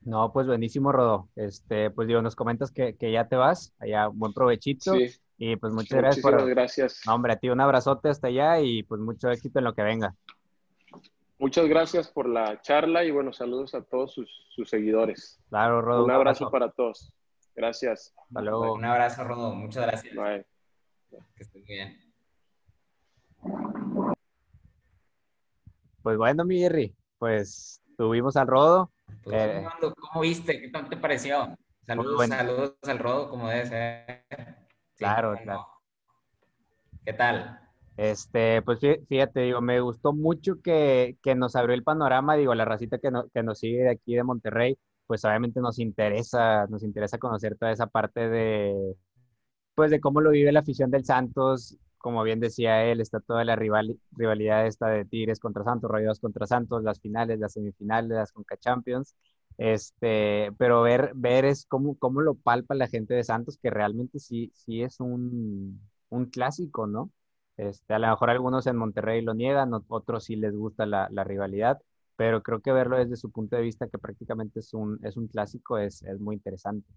No, 0.01 0.33
pues 0.33 0.47
buenísimo, 0.47 0.91
Rodo. 0.91 1.29
Este, 1.35 1.89
pues 1.89 2.07
digo, 2.07 2.21
nos 2.21 2.35
comentas 2.35 2.71
que, 2.71 2.97
que 2.97 3.11
ya 3.11 3.29
te 3.29 3.37
vas, 3.37 3.73
allá 3.79 4.07
buen 4.07 4.33
provechito. 4.33 4.95
Sí. 4.95 5.22
Y 5.37 5.55
pues 5.55 5.73
muchas 5.73 5.97
gracias 5.97 6.21
por. 6.23 6.49
gracias. 6.49 7.01
No, 7.05 7.15
hombre, 7.15 7.33
a 7.33 7.35
ti 7.37 7.49
un 7.49 7.59
abrazote 7.59 8.09
hasta 8.09 8.27
allá 8.27 8.59
y 8.59 8.83
pues 8.83 9.01
mucho 9.01 9.29
éxito 9.29 9.59
en 9.59 9.65
lo 9.65 9.73
que 9.73 9.83
venga. 9.83 10.15
Muchas 11.39 11.67
gracias 11.67 12.07
por 12.07 12.29
la 12.29 12.61
charla 12.61 13.03
y 13.03 13.11
bueno, 13.11 13.33
saludos 13.33 13.75
a 13.75 13.83
todos 13.83 14.13
sus, 14.13 14.69
seguidores. 14.69 15.41
Claro, 15.49 15.81
Rodo. 15.81 16.05
Un 16.05 16.11
abrazo, 16.11 16.49
para 16.49 16.71
todos. 16.71 17.11
Gracias. 17.55 18.13
Hasta 18.17 18.41
luego. 18.41 18.73
Un 18.73 18.85
abrazo, 18.85 19.23
Rodo. 19.23 19.53
Muchas 19.53 19.85
gracias. 19.85 20.15
Bye. 20.15 20.45
Que 21.35 21.43
estés 21.43 21.65
bien. 21.65 21.99
Pues 26.01 26.17
bueno, 26.17 26.45
mi 26.45 26.59
Jerry, 26.59 26.95
pues 27.17 27.81
tuvimos 27.97 28.37
al 28.37 28.47
Rodo. 28.47 28.91
Pues, 29.23 29.35
eh, 29.37 29.65
¿Cómo 29.79 30.21
viste? 30.21 30.61
¿Qué 30.61 30.69
te 30.69 30.97
pareció? 30.97 31.57
Saludos, 31.85 32.27
saludos 32.27 32.75
al 32.83 32.99
Rodo, 32.99 33.29
como 33.29 33.49
debe 33.49 33.65
ser. 33.65 34.62
Claro, 34.97 35.35
claro. 35.41 35.67
¿Qué 37.05 37.13
tal? 37.13 37.59
Este, 37.97 38.61
pues 38.63 38.79
fíjate, 39.07 39.41
digo, 39.41 39.61
me 39.61 39.79
gustó 39.79 40.13
mucho 40.13 40.61
que, 40.61 41.17
nos 41.35 41.55
abrió 41.55 41.75
el 41.75 41.83
panorama, 41.83 42.35
digo, 42.35 42.55
la 42.55 42.65
racita 42.65 42.97
que, 42.97 43.11
que 43.33 43.43
nos 43.43 43.59
sigue 43.59 43.83
de 43.83 43.91
aquí 43.91 44.15
de 44.15 44.23
Monterrey, 44.23 44.77
pues 45.05 45.23
obviamente 45.25 45.59
nos 45.59 45.79
interesa, 45.79 46.65
nos 46.67 46.83
interesa 46.83 47.17
conocer 47.19 47.55
toda 47.57 47.71
esa 47.71 47.87
parte 47.87 48.29
de, 48.29 48.95
pues 49.75 49.91
de 49.91 49.99
cómo 49.99 50.21
lo 50.21 50.31
vive 50.31 50.51
la 50.51 50.61
afición 50.61 50.91
del 50.91 51.05
Santos, 51.05 51.77
como 51.97 52.23
bien 52.23 52.39
decía 52.39 52.83
él, 52.85 52.99
está 53.01 53.19
toda 53.19 53.45
la 53.45 53.55
rival, 53.55 53.97
rivalidad 54.11 54.67
esta 54.67 54.87
de 54.87 55.05
Tigres 55.05 55.39
contra 55.39 55.63
Santos, 55.63 55.89
Rayados 55.89 56.19
contra 56.19 56.47
Santos, 56.47 56.83
las 56.83 56.99
finales, 56.99 57.39
las 57.39 57.53
semifinales, 57.53 58.11
las 58.11 58.31
Conca 58.31 58.57
Champions, 58.57 59.15
este, 59.57 60.51
pero 60.57 60.81
ver, 60.81 61.11
ver 61.15 61.45
es 61.45 61.65
cómo, 61.65 61.97
cómo 61.97 62.21
lo 62.21 62.35
palpa 62.35 62.75
la 62.75 62.87
gente 62.87 63.13
de 63.13 63.23
Santos, 63.23 63.57
que 63.61 63.69
realmente 63.69 64.19
sí, 64.19 64.51
sí 64.55 64.81
es 64.81 64.99
un, 64.99 65.81
un 66.09 66.25
clásico, 66.27 66.87
¿no? 66.87 67.11
Este, 67.57 67.93
a 67.93 67.99
lo 67.99 68.07
mejor 68.09 68.29
algunos 68.29 68.65
en 68.67 68.77
Monterrey 68.77 69.21
lo 69.21 69.33
niegan, 69.33 69.71
otros 69.87 70.25
sí 70.25 70.35
les 70.35 70.55
gusta 70.55 70.85
la, 70.85 71.07
la, 71.11 71.23
rivalidad, 71.23 71.79
pero 72.15 72.41
creo 72.41 72.61
que 72.61 72.71
verlo 72.71 72.97
desde 72.97 73.15
su 73.15 73.31
punto 73.31 73.55
de 73.55 73.61
vista, 73.61 73.87
que 73.87 73.99
prácticamente 73.99 74.59
es 74.59 74.73
un, 74.73 74.99
es 75.03 75.17
un 75.17 75.27
clásico, 75.27 75.77
es, 75.77 76.01
es 76.03 76.19
muy 76.19 76.35
interesante. 76.35 76.87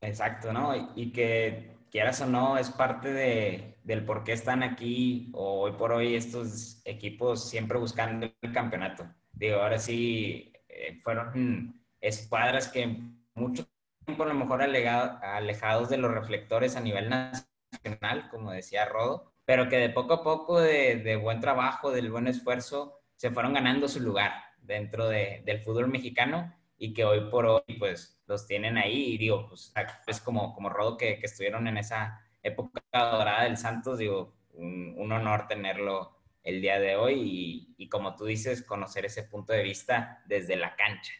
Exacto, 0.00 0.52
¿no? 0.52 0.74
Y, 0.96 1.12
que 1.12 1.76
quieras 1.90 2.20
o 2.22 2.26
no, 2.26 2.58
es 2.58 2.70
parte 2.70 3.12
de, 3.12 3.78
del 3.84 4.04
por 4.04 4.24
qué 4.24 4.32
están 4.32 4.62
aquí 4.62 5.30
o 5.32 5.60
hoy 5.62 5.72
por 5.72 5.92
hoy 5.92 6.14
estos 6.16 6.82
equipos 6.84 7.48
siempre 7.48 7.78
buscando 7.78 8.26
el 8.42 8.52
campeonato. 8.52 9.04
Digo, 9.32 9.56
ahora 9.60 9.78
sí, 9.78 10.51
eh, 10.72 11.00
fueron 11.02 11.84
escuadras 12.00 12.68
que 12.68 12.98
mucho 13.34 13.66
tiempo 14.04 14.24
a 14.24 14.26
lo 14.26 14.34
mejor 14.34 14.62
alejados 14.62 15.88
de 15.90 15.98
los 15.98 16.12
reflectores 16.12 16.76
a 16.76 16.80
nivel 16.80 17.08
nacional, 17.08 18.28
como 18.30 18.50
decía 18.50 18.86
Rodo, 18.86 19.34
pero 19.44 19.68
que 19.68 19.76
de 19.76 19.90
poco 19.90 20.14
a 20.14 20.22
poco, 20.22 20.60
de, 20.60 21.16
buen 21.16 21.40
trabajo, 21.40 21.90
del 21.90 22.10
buen 22.10 22.26
esfuerzo, 22.26 23.00
se 23.16 23.30
fueron 23.30 23.52
ganando 23.52 23.86
su 23.86 24.00
lugar 24.00 24.32
dentro 24.58 25.08
del 25.08 25.60
fútbol 25.60 25.88
mexicano 25.88 26.52
y 26.76 26.94
que 26.94 27.04
hoy 27.04 27.30
por 27.30 27.46
hoy 27.46 27.76
pues 27.78 28.20
los 28.26 28.46
tienen 28.46 28.76
ahí. 28.76 29.14
Y 29.14 29.18
digo, 29.18 29.46
pues 29.48 29.72
es 30.06 30.20
como, 30.20 30.54
como 30.54 30.70
Rodo 30.70 30.96
que, 30.96 31.20
estuvieron 31.22 31.66
en 31.68 31.76
esa 31.76 32.20
época 32.42 32.82
dorada 32.92 33.44
del 33.44 33.56
Santos, 33.56 33.98
digo, 33.98 34.34
un 34.54 35.12
honor 35.12 35.46
tenerlo 35.46 36.21
el 36.44 36.60
día 36.60 36.78
de 36.78 36.96
hoy 36.96 37.74
y, 37.76 37.88
como 37.88 38.16
tú 38.16 38.24
dices, 38.24 38.62
conocer 38.62 39.04
ese 39.04 39.22
punto 39.24 39.52
de 39.52 39.62
vista 39.62 40.22
desde 40.26 40.56
la 40.56 40.74
cancha. 40.76 41.12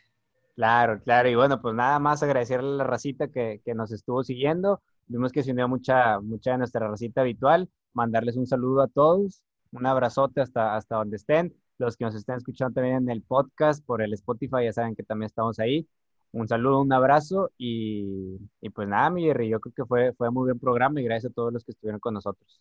Claro, 0.54 1.00
claro. 1.02 1.28
Y 1.28 1.34
bueno, 1.34 1.60
pues 1.60 1.74
nada 1.74 1.98
más 1.98 2.22
agradecerle 2.22 2.68
a 2.70 2.76
la 2.76 2.84
racita 2.84 3.28
que, 3.28 3.60
que, 3.64 3.74
nos 3.74 3.92
estuvo 3.92 4.22
siguiendo. 4.22 4.82
Vimos 5.06 5.32
que 5.32 5.42
se 5.42 5.52
unió 5.52 5.68
mucha, 5.68 6.20
mucha 6.20 6.52
de 6.52 6.58
nuestra 6.58 6.88
racita 6.88 7.22
habitual. 7.22 7.68
Mandarles 7.94 8.36
un 8.36 8.46
saludo 8.46 8.82
a 8.82 8.88
todos. 8.88 9.42
Un 9.72 9.86
abrazote 9.86 10.40
hasta, 10.40 10.76
hasta 10.76 10.96
donde 10.96 11.16
estén. 11.16 11.54
Los 11.78 11.96
que 11.96 12.04
nos 12.04 12.14
estén 12.14 12.36
escuchando 12.36 12.74
también 12.74 12.96
en 12.96 13.10
el 13.10 13.22
podcast 13.22 13.84
por 13.84 14.02
el 14.02 14.12
Spotify, 14.14 14.64
ya 14.64 14.72
saben 14.72 14.94
que 14.94 15.02
también 15.02 15.26
estamos 15.26 15.58
ahí. 15.58 15.88
Un 16.32 16.48
saludo, 16.48 16.80
un 16.80 16.92
abrazo 16.92 17.50
y, 17.58 18.38
y 18.60 18.70
pues 18.70 18.88
nada, 18.88 19.10
mi 19.10 19.24
Jerry, 19.24 19.48
yo 19.50 19.60
creo 19.60 19.74
que 19.74 19.84
fue, 19.84 20.12
fue 20.14 20.30
muy 20.30 20.44
buen 20.44 20.58
programa 20.58 21.00
y 21.00 21.04
gracias 21.04 21.30
a 21.30 21.34
todos 21.34 21.52
los 21.52 21.64
que 21.64 21.72
estuvieron 21.72 22.00
con 22.00 22.14
nosotros. 22.14 22.60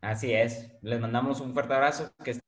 Así 0.00 0.32
es. 0.32 0.72
Les 0.82 1.00
mandamos 1.00 1.40
un 1.40 1.52
fuerte 1.52 1.74
abrazo. 1.74 2.12
Que 2.24 2.32
estén 2.32 2.44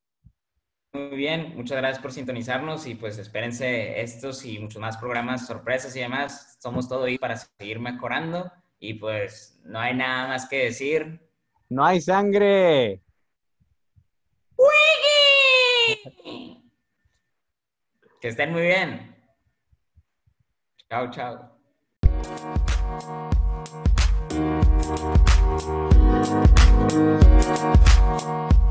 muy 0.93 1.17
bien. 1.17 1.55
Muchas 1.57 1.79
gracias 1.79 2.03
por 2.03 2.13
sintonizarnos 2.13 2.87
y 2.87 2.95
pues 2.95 3.19
espérense 3.19 4.01
estos 4.01 4.45
y 4.45 4.59
muchos 4.59 4.81
más 4.81 4.97
programas, 4.97 5.47
sorpresas 5.47 5.95
y 5.97 6.01
demás. 6.01 6.57
Somos 6.61 6.89
todo 6.89 7.05
ahí 7.05 7.19
para 7.19 7.37
seguir 7.37 7.79
mejorando 7.81 8.51
y 8.79 8.95
pues 8.95 9.61
no 9.65 9.79
hay 9.79 9.95
nada 9.95 10.29
más 10.29 10.49
que 10.49 10.65
decir. 10.65 11.21
No 11.69 11.85
hay 11.85 12.01
sangre. 12.01 13.03
Que 18.21 18.29
estén 18.29 18.53
muy 18.53 18.63
bien. 18.63 19.17
Chao, 20.91 21.11
chao. 21.11 21.61
Thank 24.91 25.95
you. 26.95 28.70